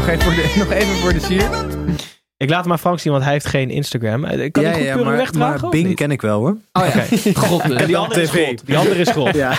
[0.10, 1.50] even voor de, nog even voor de sier.
[2.38, 4.24] ik laat hem aan Frank zien, want hij heeft geen Instagram.
[4.24, 5.62] Eh, Kan ja, hij goed ja, maar, wegdragen?
[5.62, 6.58] maar Bing ken ik wel hoor.
[6.74, 7.06] Oh ja,
[7.48, 7.62] god.
[7.62, 8.30] En die andere is.
[8.30, 8.66] God.
[8.66, 9.36] Die andere is God.
[9.36, 9.58] Ja.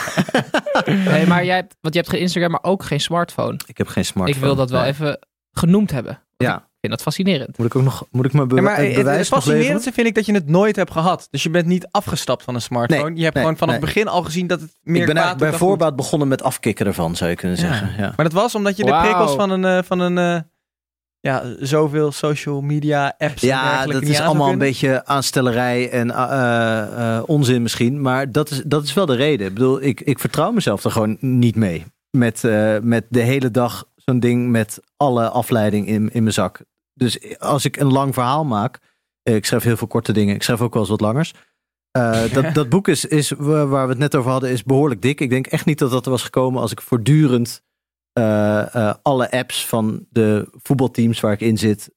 [0.87, 3.59] Nee, maar jij hebt, want je hebt geen Instagram, maar ook geen smartphone.
[3.67, 4.39] Ik heb geen smartphone.
[4.39, 5.19] Ik wil dat wel even
[5.53, 6.23] genoemd hebben.
[6.37, 6.69] Ja.
[6.81, 7.59] Ik vind dat fascinerend.
[7.59, 10.27] Moet ik ook nog, moet ik mijn Ja, bewa- maar het fascinerendste vind ik dat
[10.27, 11.29] je het nooit hebt gehad.
[11.31, 13.03] Dus je bent niet afgestapt van een smartphone.
[13.09, 13.85] Nee, je hebt nee, gewoon vanaf nee.
[13.85, 16.43] het begin al gezien dat het meer Ik ben kwaad bij dan voorbaat begonnen met
[16.43, 17.63] afkicken ervan, zou je kunnen Ja.
[17.67, 17.89] zeggen.
[17.99, 18.13] Ja.
[18.17, 20.41] Maar dat was omdat je de prikkels van een, eh, van een eh,
[21.21, 27.23] ja, zoveel social media apps Ja, dat is allemaal een beetje aanstellerij en eh, eh,
[27.27, 28.01] onzin misschien.
[28.01, 29.47] Maar dat is, dat is wel de reden.
[29.47, 31.85] Ik bedoel, ik, ik vertrouw mezelf er gewoon niet mee.
[32.11, 36.61] Met, eh, met de hele dag zo'n ding met alle afleiding in, in mijn zak.
[37.01, 38.79] Dus als ik een lang verhaal maak.
[39.23, 40.35] eh, Ik schrijf heel veel korte dingen.
[40.35, 41.35] Ik schrijf ook wel eens wat langers.
[41.91, 45.03] Eh, dat, dat boek is, is, wa- waar we het net over hadden, is behoorlijk
[45.03, 45.21] dik.
[45.21, 47.63] Ik denk echt niet dat dat er was gekomen als ik voortdurend
[48.13, 51.91] eh, alle apps van de voetbalteams waar ik in zit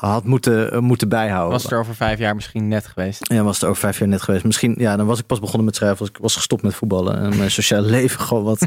[0.00, 1.52] had moeten, moeten bijhouden.
[1.52, 3.32] Was het er over vijf jaar misschien net geweest.
[3.32, 4.44] Ja, was het over vijf jaar net geweest.
[4.44, 7.18] Misschien, ja, dan was ik pas begonnen met schrijven als ik was gestopt met voetballen
[7.18, 8.66] en mijn sociale leven gewoon wat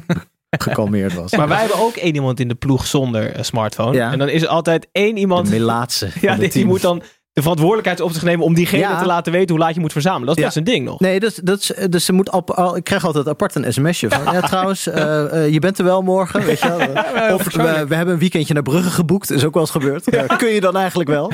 [0.60, 1.32] gekalmeerd was.
[1.32, 3.96] Maar wij hebben ook één iemand in de ploeg zonder eh, smartphone.
[3.98, 4.12] Ja.
[4.12, 5.50] En dan is er altijd één de iemand...
[5.50, 6.08] melaatse.
[6.22, 7.02] Ja, van die, moet dan
[7.34, 9.00] de verantwoordelijkheid op zich nemen om diegene Ja.
[9.00, 10.26] te laten weten hoe laat je moet verzamelen.
[10.28, 10.46] Dat is Ja.
[10.48, 11.00] best een ding nog.
[11.00, 13.74] Nee, dat, is- dat is, dus ze moet al, al- ik krijg altijd apart een
[13.74, 14.34] sms'je van.
[14.34, 16.46] Ja, trouwens, eh, eh, je bent er wel morgen.
[16.46, 16.80] Weet je wel.
[17.36, 19.32] Of we, we hebben een weekendje naar Brugge geboekt.
[19.32, 20.06] Is ook wel eens gebeurd.
[20.12, 21.32] Ja, kun je dan eigenlijk wel?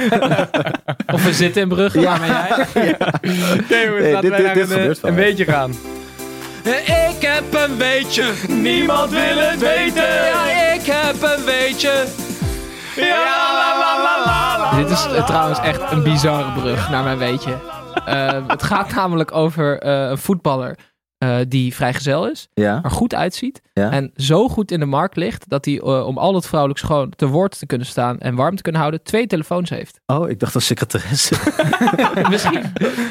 [1.13, 2.19] Of we zitten in Brugge, Ja.
[2.19, 2.95] waar ben jij?
[3.69, 5.71] Nee, laten dit- wij dit- een, eh, gebeurt een beetje gaan.
[6.75, 10.13] Ik heb een weetje, niemand wil het weten.
[10.13, 12.05] Ja, ik heb een weetje.
[12.95, 14.77] Ja, la la la la la.
[14.77, 17.57] Dit is eh, trouwens echt een bizarre brug, naar mijn weetje.
[18.05, 20.77] Eh, het gaat namelijk over eh, een voetballer
[21.17, 22.79] eh, die vrijgezel is, Ja.
[22.83, 23.61] er goed uitziet.
[23.73, 23.91] Ja.
[23.91, 27.09] En zo goed in de markt ligt dat hij eh, om al dat vrouwelijk schoon
[27.09, 29.99] te woord te kunnen staan en warm te kunnen houden, twee telefoons heeft.
[30.05, 31.35] Oh, ik dacht als secretaresse.
[32.29, 32.63] Misschien.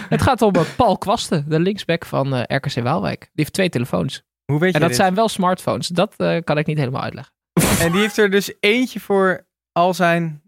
[0.09, 3.20] Het gaat om eh, Paul Kwasten, de linksback van RKC Waalwijk.
[3.20, 4.22] Die heeft twee telefoons.
[4.52, 4.98] Hoe weet je En dat dit?
[4.98, 5.88] zijn wel smartphones.
[5.88, 7.32] Dat eh, kan ik niet helemaal uitleggen.
[7.80, 10.42] En die heeft er dus eentje voor al zijn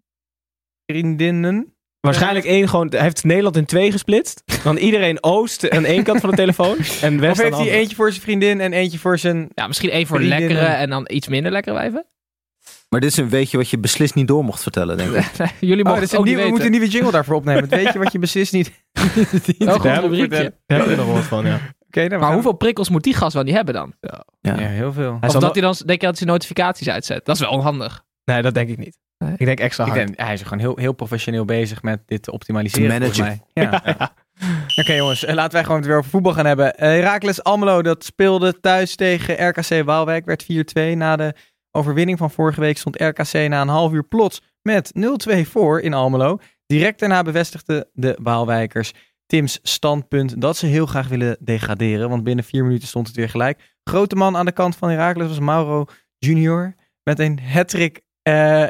[0.86, 1.74] vriendinnen.
[2.10, 2.88] Waarschijnlijk één gewoon...
[2.88, 4.42] Hij heeft Nederland in twee gesplitst.
[4.64, 6.76] Dan iedereen oost aan één kant van de telefoon.
[7.00, 7.70] En west Of heeft hij andere.
[7.70, 9.48] eentje voor zijn vriendin en eentje voor zijn...
[9.54, 10.48] Ja, misschien één voor Vriendinnen.
[10.48, 12.06] lekkere en dan iets minder lekkere wijven.
[12.88, 15.24] Maar dit is een weetje wat je beslist niet door mocht vertellen, denk ik.
[15.60, 17.68] Jullie Oh, mogen het ook niet nieuwe, we moeten een nieuwe jingle daarvoor opnemen.
[17.78, 18.72] Weet je wat je beslist niet...
[19.46, 20.38] niet Wel goed rubriekje.
[20.38, 21.60] Oké, Daar heb je nog wat van, ja.
[21.88, 23.92] dan Maar gaan hoeveel prikkels moet die gast wel niet hebben dan?
[24.00, 24.24] Ja.
[24.40, 25.16] Ja, heel veel.
[25.20, 27.24] Hij Of dat hij dan, denk je dat hij notificaties uitzet?
[27.24, 28.06] Dat is wel onhandig.
[28.28, 28.98] Nee, dat denk ik niet.
[29.18, 29.34] Nee.
[29.36, 30.06] Ik denk extra Ik hard.
[30.06, 32.96] denk, hij is gewoon heel, heel professioneel bezig met dit te optimaliseren.
[32.96, 33.40] Volgens mij.
[33.52, 33.82] Ja.
[33.84, 34.14] ja.
[34.80, 36.76] Oké jongens, eh, laten wij gewoon het weer over voetbal gaan hebben.
[36.76, 40.96] Eh, Heracles Almelo, dat speelde thuis tegen RKC Waalwijk, werd 4-2.
[40.96, 41.34] Na de
[41.70, 44.92] overwinning van vorige week stond RKC na een half uur plots met
[45.28, 46.38] 0-2 voor in Almelo.
[46.66, 48.92] Direct daarna bevestigden de Waalwijkers
[49.26, 52.08] Tim's standpunt dat ze heel graag willen degraderen.
[52.08, 53.76] Want binnen vier minuten stond het weer gelijk.
[53.84, 55.84] Grote man aan de kant van Heracles was Mauro
[56.18, 56.74] Junior.
[57.02, 58.00] Met een hat-trick
[58.32, 58.62] eh,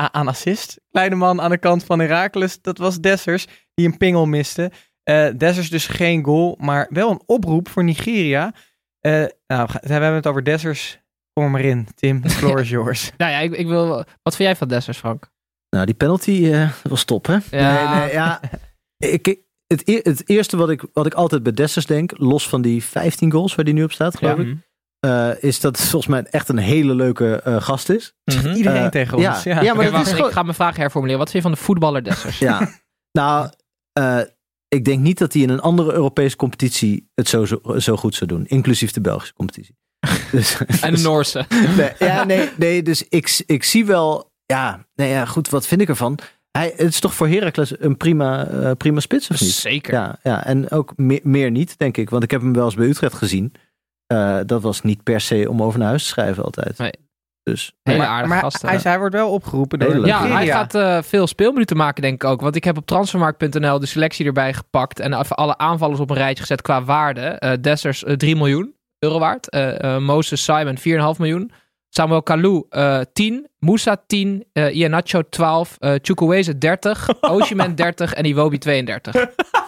[0.00, 0.80] a- aan assist.
[0.90, 4.70] Kleine man aan de kant van Heracles, dat was Dessers, die een pingel miste.
[5.02, 8.54] Eh Dessers dus geen goal, maar wel een oproep voor Nigeria.
[9.00, 10.98] Eh, nou, we hebben het over Dessers.
[11.32, 12.22] Kom er maar in, Tim.
[12.22, 13.12] The floor is yours.
[13.16, 13.88] Nou ja, ik, ik wil...
[14.22, 15.30] Wat vind jij van Dessers, Frank?
[15.70, 17.36] Nou, die penalty eh, was top, hè?
[17.50, 17.90] Ja.
[17.94, 18.40] Nee, nee, ja.
[18.98, 19.36] Ik,
[19.66, 22.82] het, e- het eerste wat ik, wat ik altijd bij Dessers denk, los van die
[22.84, 24.42] 15 goals waar die nu op staat, geloof Ja.
[24.42, 24.56] ik,
[25.06, 28.14] eh, is dat het volgens mij echt een hele leuke eh, gast is.
[28.24, 28.54] Mhm.
[28.54, 29.34] Iedereen Eh, tegen ja.
[29.34, 29.42] ons.
[29.42, 31.20] Ja, Ja, maar wacht, ik ga mijn vraag herformuleren.
[31.20, 32.38] Wat vind je van de voetballer Dessers?
[32.38, 32.68] Ja.
[33.12, 33.50] nou,
[33.92, 34.20] eh,
[34.68, 38.14] ik denk niet dat hij in een andere Europese competitie het zo, zo, zo goed
[38.14, 39.76] zou doen, inclusief de Belgische competitie.
[40.32, 41.44] Dus, En de Noorse.
[41.76, 45.80] nee, ja, nee, nee, dus ik, ik zie wel, ja, nee, ja, goed, wat vind
[45.80, 46.18] ik ervan?
[46.50, 49.50] Hij, het is toch voor Heracles een prima, prima spits, of niet?
[49.50, 49.94] Zeker.
[49.94, 52.10] Ja, ja, en ook meer, meer niet, denk ik.
[52.10, 53.52] Want ik heb hem wel eens bij Utrecht gezien.
[54.06, 56.78] Eh, dat was niet per se om over naar huis te schrijven altijd.
[56.78, 56.92] Nee.
[57.42, 58.68] Dus, Hele maar, aardige maar gasten.
[58.68, 60.06] hij, hij wordt wel opgeroepen door Hele.
[60.06, 62.40] Ja, hij gaat eh, veel speelminuten maken, denk ik ook.
[62.40, 65.00] Want ik heb op transfermarkt.nl de selectie erbij gepakt.
[65.00, 67.20] En even alle aanvallers op een rijtje gezet qua waarde.
[67.20, 68.74] Eh Dessers eh, 3 miljoen.
[68.98, 69.56] euro waard.
[70.00, 70.84] Moses Simon 4,5
[71.18, 71.50] miljoen.
[71.88, 73.48] Samuel Kalou eh 10.
[73.58, 74.44] Moussa 10.
[74.52, 75.76] eh Ianacho 12.
[75.78, 77.20] eh Chukwueze 30.
[77.20, 78.12] Oshiman 30.
[78.12, 79.14] En Iwobi 32.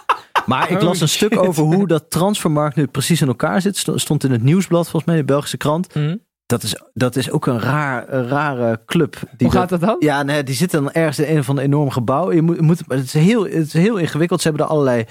[0.49, 3.77] Maar ik las een stuk over hoe dat transfermarkt nu precies in elkaar zit.
[3.77, 5.93] Sto- Stond in het nieuwsblad, volgens mij, de Belgische krant.
[5.93, 6.17] Hm.
[6.47, 9.17] Dat is, dat is ook een, raar, een rare club.
[9.37, 9.97] Die Hoe gaat dat dan?
[9.99, 12.35] Ja, nee, die zitten dan ergens in een van de enorme gebouwen.
[12.35, 14.41] Je moet, moet, het, is heel, het is heel ingewikkeld.
[14.41, 15.05] Ze hebben er allerlei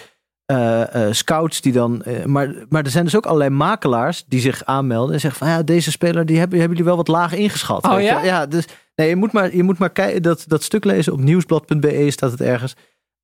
[0.46, 2.02] eh, eh, scouts die dan.
[2.04, 5.50] eh, maar, maar er zijn dus ook allerlei makelaars die zich aanmelden en zeggen van
[5.56, 7.86] ja, deze speler die hebben, hebben jullie wel wat laag ingeschat.
[7.86, 8.24] Oh, ja?
[8.24, 8.66] Ja, dus
[8.96, 10.22] nee, je moet maar, je moet maar kijken.
[10.22, 12.76] Dat, dat stuk lezen op nieuwsblad.be staat het ergens.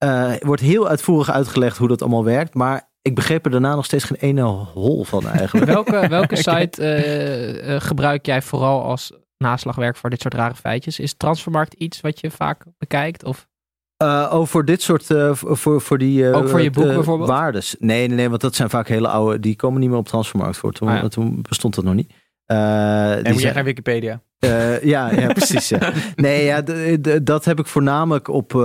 [0.03, 2.53] Eh, wordt heel uitvoerig uitgelegd hoe dat allemaal werkt.
[2.53, 4.41] Maar ik begreep er daarna nog steeds geen ene
[4.73, 5.65] hol van eigenlijk.
[5.65, 10.99] Welke, welke site eh, eh, gebruik jij vooral als naslagwerk voor dit soort rare feitjes?
[10.99, 13.23] Is Transfermarkt iets wat je vaak bekijkt?
[13.23, 13.47] Of
[13.97, 16.93] Eh, oh, voor dit soort, eh, voor, voor, die eh, Ook voor je boek eh,
[16.93, 17.29] bijvoorbeeld?
[17.29, 17.75] waardes.
[17.79, 20.57] Nee, nee, nee, want dat zijn vaak hele oude, die komen niet meer op transfermarkt
[20.57, 20.71] voor.
[20.71, 21.07] Toen, Ah, ja.
[21.07, 22.11] toen bestond dat nog niet.
[22.45, 22.65] Eh, die
[23.15, 24.21] En moet jij zijn- naar Wikipedia.
[24.39, 25.69] Eh, ja, ja, precies.
[25.69, 25.91] Ja.
[26.15, 26.61] Nee, ja,
[27.23, 28.55] dat heb ik voornamelijk op.
[28.55, 28.59] eh,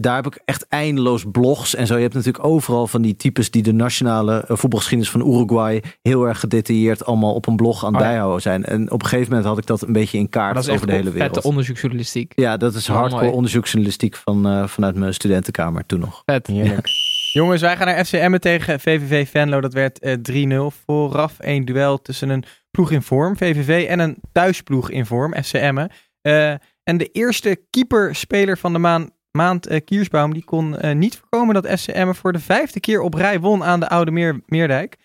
[0.00, 1.94] daar heb ik echt eindeloos blogs en zo.
[1.94, 6.40] Je hebt natuurlijk overal van die types die de nationale voetbalgeschiedenis van Uruguay heel erg
[6.40, 8.12] gedetailleerd allemaal op een blog aan het Oh ja.
[8.12, 8.64] bijhouden zijn.
[8.64, 10.80] En op een gegeven moment had ik dat een beetje in kaart dat is over
[10.82, 11.44] echt de hele vette wereld.
[11.44, 12.32] onderzoeksjournalistiek.
[12.34, 13.34] Ja, dat is Wel hardcore mooi.
[13.36, 16.22] onderzoeksjournalistiek van, eh, vanuit mijn studentenkamer toen nog.
[16.26, 16.46] Vet.
[16.46, 16.88] Heerlijk.
[17.34, 19.60] Jongens, wij gaan naar FC Emmen tegen VVV Venlo.
[19.60, 20.76] Dat werd eh, 3-0.
[20.86, 25.52] Vooraf een duel tussen een ploeg in vorm, VVV, en een thuisploeg in vorm, FC
[25.52, 25.90] Emmen.
[26.20, 26.50] Eh,
[26.82, 31.54] en de eerste keeperspeler van de maan, maand, eh, Kiersbaum, die kon eh, niet voorkomen
[31.54, 34.96] dat FC Emmen voor de vijfde keer op rij won aan de Oude Meer, Meerdijk.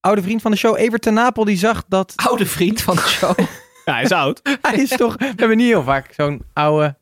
[0.00, 2.12] Oude vriend van de show, Evert ten Napel, die zag dat...
[2.16, 3.38] Oude vriend van de show.
[3.84, 4.40] Ja, hij is oud.
[4.62, 5.16] Hij is toch...
[5.16, 6.98] We hebben niet heel vaak zo'n oude...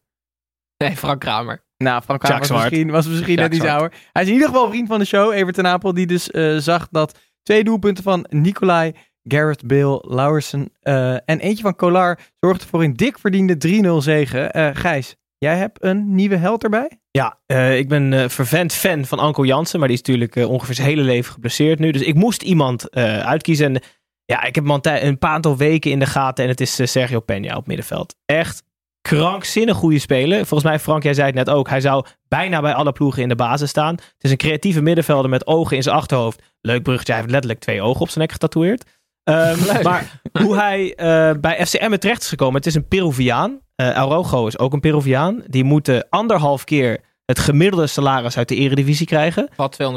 [0.76, 1.65] Nee, Frank Kramer.
[1.78, 3.92] Nou, Frank Kramer was misschien, was misschien net iets ouder.
[4.12, 6.56] Hij is in ieder geval vriend van de show, Evert ten Apel, die dus eh,
[6.56, 12.68] zag dat twee doelpunten van Nicolai, Garrett Bale, Lauwersen eh, en eentje van Kolar zorgden
[12.68, 13.56] voor een dik verdiende
[14.00, 14.40] 3-0 zege.
[14.40, 16.90] Eh, Gijs, jij hebt een nieuwe held erbij?
[17.10, 17.38] Ja,
[17.72, 21.02] ik ben eh vervent fan van Anko Jansen, maar die is natuurlijk ongeveer zijn hele
[21.02, 21.90] leven geblesseerd nu.
[21.90, 23.74] Dus ik moest iemand uitkiezen.
[23.74, 23.82] En
[24.24, 26.90] ja, ik heb hem tij- een paar aantal weken in de gaten en het is
[26.92, 28.16] Sergio Peña op middenveld.
[28.24, 28.62] Echt
[29.06, 30.36] krankzinnig goede speler.
[30.36, 33.28] Volgens mij, Frank, jij zei het net ook, hij zou bijna bij alle ploegen in
[33.28, 33.94] de basis staan.
[33.94, 36.42] Het is een creatieve middenvelder met ogen in zijn achterhoofd.
[36.60, 38.84] Leuk bruggetje, hij heeft letterlijk twee ogen op zijn nek getatoeëerd.
[39.24, 43.60] Ehm, maar hoe hij eh, bij FCM terecht is gekomen, het is een Peruviaan.
[43.74, 45.42] Eh Araujo is ook een Peruviaan.
[45.46, 49.48] Die moeten anderhalf keer het gemiddelde salaris uit de eredivisie krijgen.
[49.56, 49.88] Wat 270.000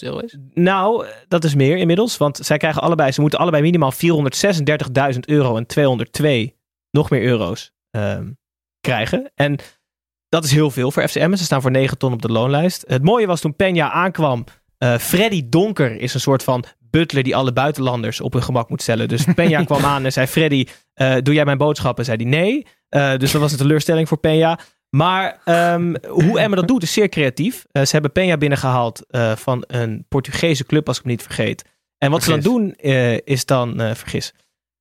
[0.00, 0.36] euro is.
[0.52, 2.16] Nou, dat is meer inmiddels.
[2.16, 6.56] Want zij krijgen allebei, ze moeten allebei minimaal 436.000 euro en 202
[6.90, 8.30] nog meer euro's ehm,
[8.84, 9.30] krijgen.
[9.34, 9.58] En
[10.28, 11.34] dat is heel veel voor FCM.
[11.34, 12.84] Ze staan voor 9 ton op de loonlijst.
[12.86, 14.44] Het mooie was toen Peña aankwam.
[14.78, 18.82] eh Freddy Donker is een soort van butler die alle buitenlanders op hun gemak moet
[18.82, 19.08] stellen.
[19.08, 22.04] Dus Peña kwam aan en zei: Freddy, eh, doe jij mijn boodschappen?
[22.04, 22.66] Zei hij nee.
[22.88, 24.64] Eh, dus dat was een teleurstelling voor Peña.
[24.90, 27.64] Maar ehm, hoe Emma dat doet is zeer creatief.
[27.72, 31.64] Ze hebben Peña binnengehaald eh, van een Portugese club, als ik me niet vergeet.
[31.98, 32.74] En wat ze dan doen
[33.24, 34.34] is dan, vergis.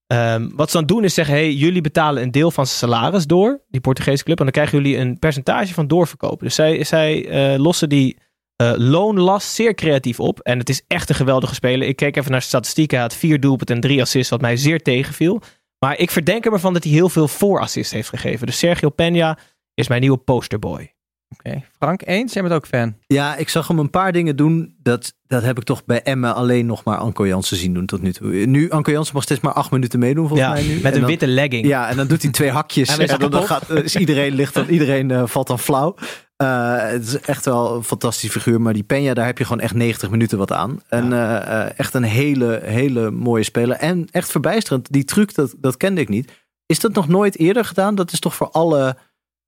[0.08, 3.26] Ehm, wat ze dan doen is zeggen, hey, jullie betalen een deel van zijn salaris
[3.26, 6.45] door, die Portugese club, en dan krijgen jullie een percentage van doorverkopen.
[6.45, 8.18] Dus zij, zij eh, lossen die
[8.56, 10.39] eh, loonlast zeer creatief op.
[10.39, 11.88] En het is echt een geweldige speler.
[11.88, 12.97] Ik keek even naar statistieken.
[12.97, 15.41] Hij had vier doelpunten en drie assists, wat mij zeer tegenviel.
[15.80, 18.45] Maar ik verdenk hem ervan dat hij heel veel voorassists heeft gegeven.
[18.45, 19.39] Dus Sergio Peña
[19.74, 20.93] is mijn nieuwe posterboy.
[21.34, 22.34] Oké, Frank, eens?
[22.34, 22.95] Jij bent ook fan.
[23.07, 24.75] Ja, ik zag hem een paar dingen doen.
[24.81, 28.01] Dat, dat heb ik toch bij Emmen alleen nog maar Anko Jansen zien doen tot
[28.01, 28.31] nu toe.
[28.31, 30.73] Nu, Anko Jansen mag steeds maar acht minuten meedoen volgens Ja, mij nu.
[30.75, 31.65] met En een dan- witte legging.
[31.67, 32.97] Ja, en dan doet hij twee hakjes.
[32.97, 35.95] En dan, gaat, is iedereen, ligt dan, iedereen eh, valt dan flauw.
[36.36, 38.61] Eh, het is echt wel een fantastisch figuur.
[38.61, 40.81] Maar die Peña, daar heb je gewoon echt 90 minuten wat aan.
[40.88, 43.75] En eh, eh, echt een hele, hele mooie speler.
[43.77, 44.91] En echt verbijsterend.
[44.91, 46.31] Die truc, dat, dat kende ik niet.
[46.65, 47.95] Is dat nog nooit eerder gedaan?
[47.95, 48.97] Dat is toch voor alle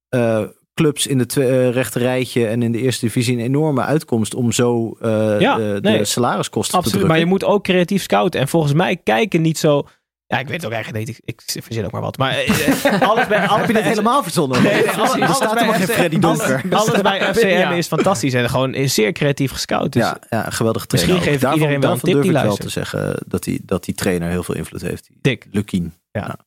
[0.09, 0.43] eh,
[0.76, 4.34] clubs in het twe- eh, rechte rijtje en in de eerste divisie een enorme uitkomst
[4.36, 5.97] om zo eh, Ja, de, nee.
[5.97, 7.07] de salariskosten te Absoluut, drukken.
[7.07, 8.39] maar je moet ook creatief scouten.
[8.41, 9.88] En volgens mij kijken niet zo...
[10.28, 11.17] Ja, ik weet het ook eigenlijk niet.
[11.23, 12.17] Ik, ik verzin ook maar wat.
[12.17, 13.47] Maar eh, alles bij...
[13.47, 14.63] Alles heb je dit helemaal verzonnen?
[14.63, 16.61] Nee, nee, alles, er staat bij helemaal geen Freddy Donker.
[16.69, 17.71] Alles, alles bij FCM Ja.
[17.71, 18.34] is fantastisch.
[18.34, 19.91] En gewoon is zeer creatief gescout.
[19.93, 21.32] Dus ja, ja, geweldig Misschien trainer.
[21.32, 22.73] geeft Daarvan- iedereen wel een tip durf die ik wel luistert.
[22.73, 25.09] te zeggen dat die, dat die trainer heel veel invloed heeft.
[25.21, 25.45] Dick.
[25.51, 25.93] Lukien.
[26.11, 26.38] Ja.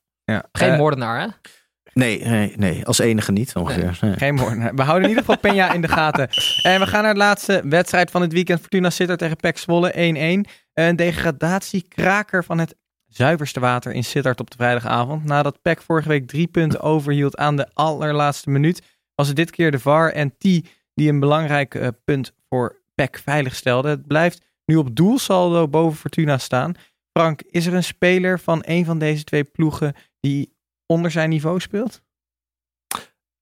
[0.53, 1.26] Geen Eh, moordenaar, hè?
[1.99, 3.99] Nee, nee, nee, als enige niet ongeveer.
[4.01, 4.17] Nee.
[4.17, 4.75] Geen moord.
[4.75, 6.29] We houden in ieder geval Peña in de gaten.
[6.63, 8.61] En we gaan naar de laatste wedstrijd van het weekend.
[8.61, 10.51] Fortuna Sittard tegen PEC Zwolle 1-1.
[10.73, 12.77] Een degradatiekraker van het
[13.07, 15.25] zuiverste water in Sittard op de vrijdagavond.
[15.25, 18.83] Nadat PEC vorige week drie punten overhield aan de allerlaatste minuut...
[19.15, 20.43] was het dit keer de VAR en T
[20.95, 23.89] die een belangrijk eh, punt voor PEC veilig stelde.
[23.89, 26.75] Het blijft nu op doelsaldo boven Fortuna staan.
[27.13, 30.57] Frank, is er een speler van een van deze twee ploegen die
[30.89, 32.03] onder zijn niveau speelt?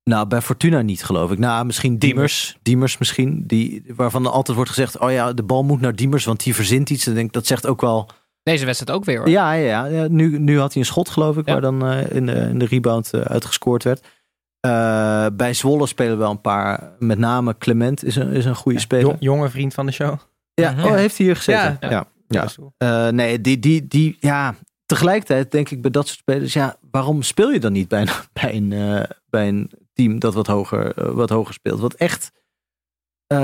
[0.05, 1.39] Nou, bij Fortuna niet, geloof ik.
[1.39, 2.57] Nou, misschien Diemers.
[2.63, 3.45] Diemers misschien.
[3.47, 6.55] Die, waarvan er altijd wordt gezegd, oh ja, de bal moet naar Diemers, want die
[6.55, 7.05] verzint iets.
[7.05, 8.09] Dan denk ik, dat zegt ook wel...
[8.43, 9.29] Deze wedstrijd ook weer hoor.
[9.29, 10.07] Ja, ja, ja.
[10.09, 11.53] Nu, nu had hij een schot, geloof ik, Ja.
[11.53, 14.07] waar dan eh, in, de, in de rebound eh, uitgescoord werd.
[14.61, 16.93] Eh, bij Zwolle spelen wel een paar.
[16.99, 19.05] Met name Clement is een, is een goede speler.
[19.07, 20.15] Jong- jonge vriend van de show.
[20.55, 20.85] Ja, Mhm.
[20.87, 21.77] oh, heeft hij hier gezeten?
[21.81, 22.07] Ja.
[22.29, 22.49] Ja.
[22.79, 24.55] Eh, nee, die, die, die, ja,
[24.87, 28.09] tegelijkertijd denk ik bij dat soort spelers, ja, waarom speel je dan niet bij een,
[28.43, 31.81] bij een, eh, bij een team dat wat hoger, eh, wat hoger speelt?
[31.81, 32.33] Wat echt.
[33.27, 33.39] eh,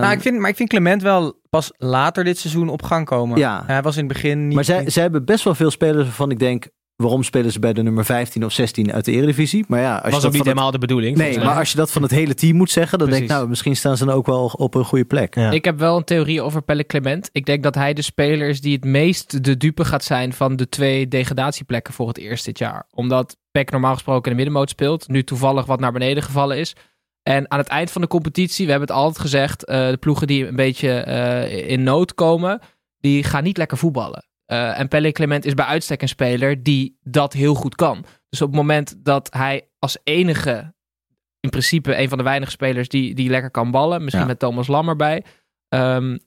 [0.00, 3.38] Nou, ik vind, maar ik vind Clement wel pas later dit seizoen op gang komen.
[3.38, 3.62] Ja.
[3.66, 4.54] Hij was in het begin niet...
[4.54, 6.66] maar zij, zij hebben best wel veel spelers waarvan ik denk,
[6.96, 9.64] waarom spelen ze bij de nummer 15 of 16 uit de Eredivisie?
[9.68, 11.16] Maar ja, als je was dat ook niet van het- helemaal de bedoeling.
[11.16, 13.48] Nee, maar als je dat van het hele team moet zeggen, dan denk ik, nou,
[13.48, 15.34] misschien staan ze dan ook wel op een goede plek.
[15.34, 15.50] Ja.
[15.50, 17.28] Ik heb wel een theorie over Pelle Clement.
[17.32, 20.56] Ik denk dat hij de speler is die het meest de dupe gaat zijn van
[20.56, 22.86] de twee degradatieplekken voor het eerst dit jaar.
[22.90, 25.08] Omdat Peck normaal gesproken in de middenmoot speelt.
[25.08, 26.74] Nu toevallig wat naar beneden gevallen is.
[27.22, 30.26] En aan het eind van de competitie, we hebben het altijd gezegd, eh, de ploegen
[30.26, 32.60] die een beetje eh, in nood komen,
[33.00, 34.24] die gaan niet lekker voetballen.
[34.46, 38.04] Eh, en Pelle Clement is bij uitstek een speler die dat heel goed kan.
[38.28, 40.74] Dus op het moment dat hij als enige,
[41.40, 44.28] in principe een van de weinige spelers die, die lekker kan ballen, misschien Ja.
[44.28, 45.24] met Thomas Lam erbij,
[45.68, 46.18] ehm,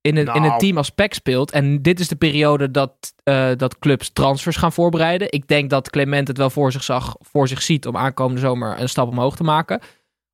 [0.00, 0.58] in, een, in een Nou.
[0.58, 1.50] team als PEC speelt.
[1.50, 5.32] En dit is de periode dat, eh, dat clubs transfers gaan voorbereiden.
[5.32, 8.80] Ik denk dat Clement het wel voor zich, zag, voor zich ziet om aankomende zomer
[8.80, 9.76] een stap omhoog te maken.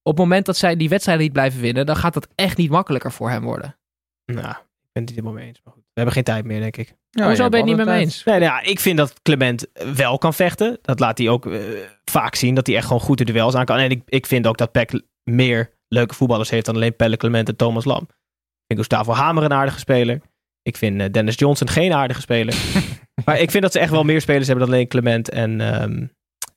[0.02, 2.70] Op het moment dat zij die wedstrijden niet blijven winnen, dan gaat dat echt niet
[2.70, 3.76] makkelijker voor hem worden.
[4.24, 5.60] Nou, ik ben het niet helemaal mee eens.
[5.64, 5.82] Maar goed.
[5.82, 6.94] We hebben geen tijd meer, denk ik.
[7.16, 8.24] Ja, Hoezo ben je het niet mee altijd eens?
[8.24, 10.78] Nee, nou ja, ik vind dat Clement wel kan vechten.
[10.82, 11.60] Dat laat hij ook eh,
[12.04, 12.54] vaak zien.
[12.54, 13.78] Dat hij echt gewoon goed de duels aan kan.
[13.78, 17.48] En ik, ik vind ook dat PEC meer leuke voetballers heeft dan alleen Pelle Clement
[17.48, 18.02] en Thomas Lam.
[18.02, 20.20] Ik vind Gustavo Hamer een aardige speler.
[20.62, 22.54] Ik vind eh, Dennis Johnson geen aardige speler.
[23.24, 25.60] maar ik vind dat ze echt wel meer spelers hebben dan alleen Clement en...
[25.60, 26.06] ehm,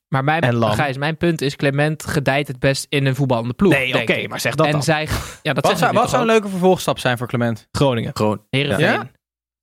[0.08, 0.72] Maar mijn, En Lam.
[0.72, 3.74] Gijs, mijn punt is, Clement gedijt het best in een voetballende ploeg.
[3.74, 4.84] nee, oké, maar zeg dat en dan.
[4.84, 5.08] zij,
[5.42, 7.68] ja, dat Wat, zou, wat zou een leuk leuke vervolgstap zijn voor Clement?
[7.72, 8.12] Groningen.
[8.14, 8.86] Gewoon, Heerenveen.
[8.86, 9.10] Ja?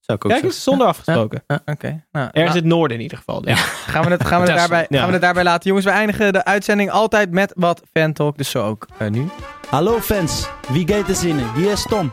[0.06, 1.44] Zou ik ook Kijk eens, zonder afgesproken.
[1.64, 2.04] Oké.
[2.12, 3.40] Nou, Ergens in het noorden in ieder geval.
[3.40, 3.64] denk ik.
[3.92, 4.98] gaan, we het, gaan, we het daarbij, ja.
[4.98, 5.66] gaan we het daarbij laten.
[5.68, 8.36] Jongens, we eindigen de uitzending altijd met wat fantalk.
[8.36, 9.28] Dus zo ook eh, nu.
[9.68, 11.54] Hallo fans, wie gaat er zinnen?
[11.54, 12.12] Hier is Tom.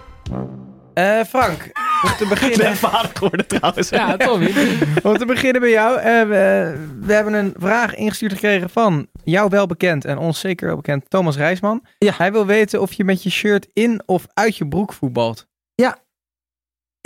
[0.94, 1.72] Eh, Frank,
[2.04, 3.90] om te Ik ben beginnen, vader geworden trouwens.
[3.90, 4.54] Ja, Tommy.
[5.04, 5.98] om te beginnen bij jou.
[6.00, 10.68] eh, we, we hebben een vraag ingestuurd gekregen van jou wel bekend en ons zeker
[10.68, 11.86] wel bekend Thomas Rijsman.
[11.98, 12.14] Ja.
[12.18, 15.48] Hij wil weten of je met je shirt in of uit je broek voetbalt.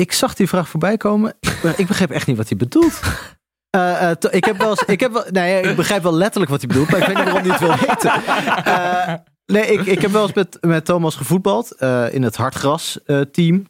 [0.01, 1.33] Ik zag die vraag voorbij komen.
[1.39, 2.99] Ik be- Ik begreep echt niet wat hij bedoelt.
[3.69, 6.51] Eh, eh, to- ik, heb wel eens, ik, heb wel, ja, ik begrijp wel letterlijk
[6.51, 8.11] wat hij bedoelt, maar ik weet niet waarom hij het wil weten.
[8.65, 9.13] Eh,
[9.45, 13.21] nee, ik, ik heb wel eens met, met Thomas gevoetbald eh, in het hardgras eh,
[13.21, 13.65] team.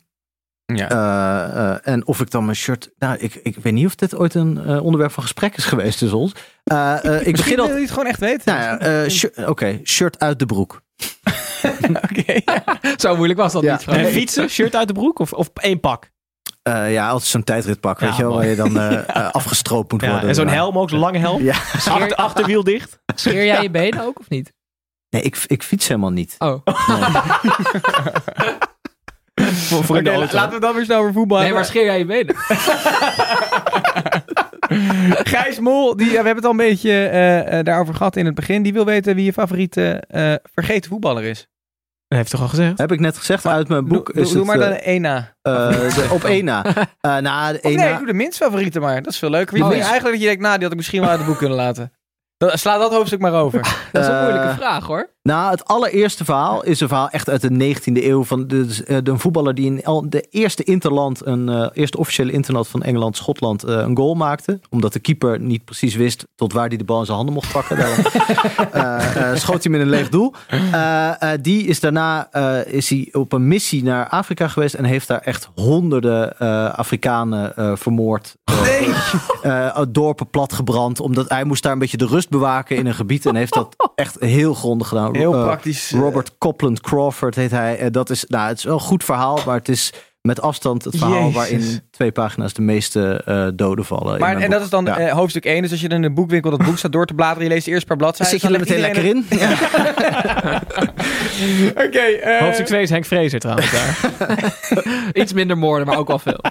[0.65, 0.89] Ja.
[0.89, 2.89] Eh, eh, en of ik dan mijn shirt.
[2.99, 5.97] Nou, ik, ik weet niet of dit ooit een eh, onderwerp van gesprek is geweest
[5.99, 6.31] tussen ons.
[6.63, 7.75] Eh, eh, ik begin wil al.
[7.75, 8.55] je het gewoon echt weten.
[8.55, 10.81] Nou eh, oké, shirt uit de broek.
[12.11, 12.41] Oké.
[12.97, 13.71] Zo moeilijk was dat Ja.
[13.77, 13.87] niet.
[13.87, 16.09] En fietsen, shirt uit de broek of, of één pak?
[16.67, 19.91] Eh, ja, altijd zo'n tijdritpak, weet Ja, je wel, waar je dan eh, eh, afgestroopt
[19.91, 20.29] moet Ja, worden.
[20.29, 21.43] en zo'n helm ook, zo'n lange helm.
[21.43, 21.53] Ja.
[21.73, 22.99] Achter, achterwiel dicht.
[23.15, 24.53] Scheer jij je benen ook of niet?
[25.09, 26.35] Nee, ik, ik fiets helemaal niet.
[26.37, 26.65] Oh.
[29.35, 30.35] Voor, voor auto.
[30.35, 32.35] laten we dan weer snel over voetbal Nee, maar scheer jij je benen?
[35.25, 38.63] Gijs Mol, die, we hebben het al een beetje daarover gehad in het begin.
[38.63, 41.47] Die wil weten wie je favoriete eh, vergeten voetballer is.
[42.07, 42.77] Dat heeft toch al gezegd?
[42.77, 44.13] Heb ik net gezegd uit mijn boek.
[44.13, 45.33] doe, is doe het, maar de één na.
[45.41, 46.65] eh, de- op één na.
[47.01, 47.97] Eh na één nee, na.
[47.97, 49.01] doe de minst favoriete maar.
[49.01, 49.53] Dat is veel leuker.
[49.53, 49.91] Wie Oh, vind je ja.
[49.91, 51.91] eigenlijk dat je denkt, nou, die had ik misschien wel uit het boek kunnen laten.
[52.37, 53.61] Dan, sla dat hoofdstuk maar over.
[53.91, 55.15] Dat is een moeilijke vraag hoor.
[55.27, 58.23] Nou, het allereerste verhaal is een verhaal echt uit de 19e eeuw.
[58.23, 62.31] Van de, eh, de, een voetballer die in de eerste interland, een eh, eerste officiële
[62.31, 64.59] interland van Engeland, Schotland, eh, een goal maakte.
[64.69, 67.51] Omdat de keeper niet precies wist tot waar hij de bal in zijn handen mocht
[67.51, 67.77] pakken.
[67.77, 68.05] Daarom
[69.43, 70.33] schoot hij met een leeg doel.
[71.41, 75.49] Die is daarna is hij op een missie naar Afrika geweest en heeft daar echt
[75.55, 76.37] honderden
[76.75, 78.35] Afrikanen vermoord.
[79.41, 80.99] Eh, dorpen platgebrand.
[80.99, 83.25] Omdat hij moest daar een beetje de rust bewaken in een gebied.
[83.25, 85.16] En heeft dat echt heel grondig gedaan.
[85.17, 85.91] Heel Eh, praktisch.
[85.93, 87.77] eh, Robert Copland Crawford heet hij.
[87.77, 90.83] Eh, dat is, nou, het is wel een goed verhaal, maar het is met afstand
[90.83, 91.33] het verhaal Jezus.
[91.35, 94.19] waarin twee pagina's de meeste eh, doden vallen.
[94.19, 94.49] Maar, en boek.
[94.51, 95.09] dat is dan Ja.
[95.09, 95.61] hoofdstuk 1.
[95.61, 97.65] Dus als je dan in de boekwinkel dat boek staat door te bladeren, je leest
[97.65, 98.39] de eerste paar Dan bladzijden.
[98.39, 99.25] zit je er meteen lekker in.
[99.39, 100.61] Ja.
[101.85, 101.99] Oké.
[101.99, 103.97] eh, Hoofdstuk 2 is Henk Vrezer trouwens daar.
[105.21, 106.39] Iets minder moorden, maar ook wel veel.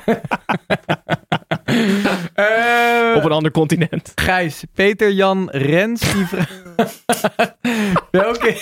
[2.35, 4.13] eh, Op een ander continent.
[4.15, 6.55] Gijs, Peter Jan Rens, die vraagt...
[8.23, 8.57] Welke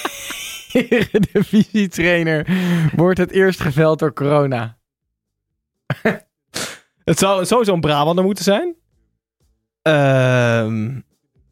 [0.91, 2.47] eredivisie-trainer
[2.95, 4.79] wordt het eerst geveld door corona?
[7.05, 8.75] Het zou sowieso een Brabander moeten zijn.
[9.83, 11.01] Ehm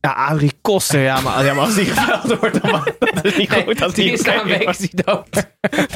[0.01, 1.01] ja, Adrie Koster.
[1.01, 3.83] Ja maar, ja, maar als die geveld wordt, dan dat is niet Nee, goed.
[3.83, 5.47] Als die die is na een week is die dood.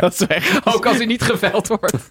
[0.01, 0.61] Dat is.
[0.65, 2.07] Ook als hij niet geveld wordt.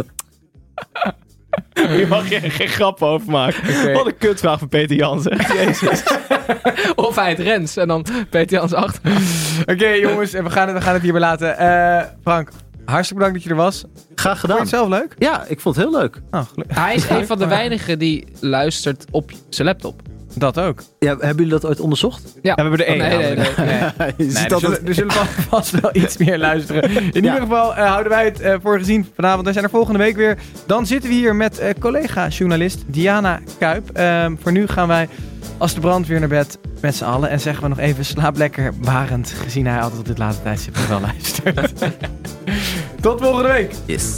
[1.96, 3.94] Hier mag je geen grap over maken.
[3.94, 5.38] Wat een kutvraag van Peter Jansen.
[5.58, 6.04] Jezus.
[6.96, 7.78] Of hij het Rens.
[7.78, 9.02] En dan Peter Jans achter.
[9.66, 11.58] Oké jongens, we gaan, het, we gaan het hierbij laten.
[11.58, 12.50] Eh, Frank,
[12.86, 13.86] hartstikke bedankt dat je er was.
[14.16, 14.60] Graag Vond je gedaan.
[14.60, 15.16] het zelf leuk?
[15.18, 16.22] Ja, ik vond het heel leuk.
[16.32, 16.42] Oh.
[16.68, 20.02] Hij is een van de weinigen die luistert op zijn laptop.
[20.38, 20.80] Dat ook.
[21.00, 22.22] Ja, hebben jullie dat ooit onderzocht?
[22.42, 22.56] Ja.
[22.56, 22.98] We hebben er één.
[22.98, 23.50] Nee, nee, nee.
[23.98, 24.14] Nee.
[24.18, 25.12] je Nee, ziet er, zullen, er zullen
[25.50, 26.84] vast- wel iets meer luisteren.
[26.92, 29.44] In ieder geval eh, houden wij het eh, voor gezien vanavond.
[29.44, 30.38] Wij zijn er volgende week weer.
[30.66, 33.90] Dan zitten we hier met eh, collega-journalist Diana Kuip.
[33.90, 35.10] Ehm, voor nu gaan wij
[35.58, 37.30] als de brandweer naar bed met z'n allen.
[37.30, 39.34] En zeggen we nog even slaap lekker Barend.
[39.44, 41.74] Gezien hij altijd op dit late tijdstip nog wel luistert.
[43.02, 43.72] Tot volgende week.
[43.86, 44.18] Yes.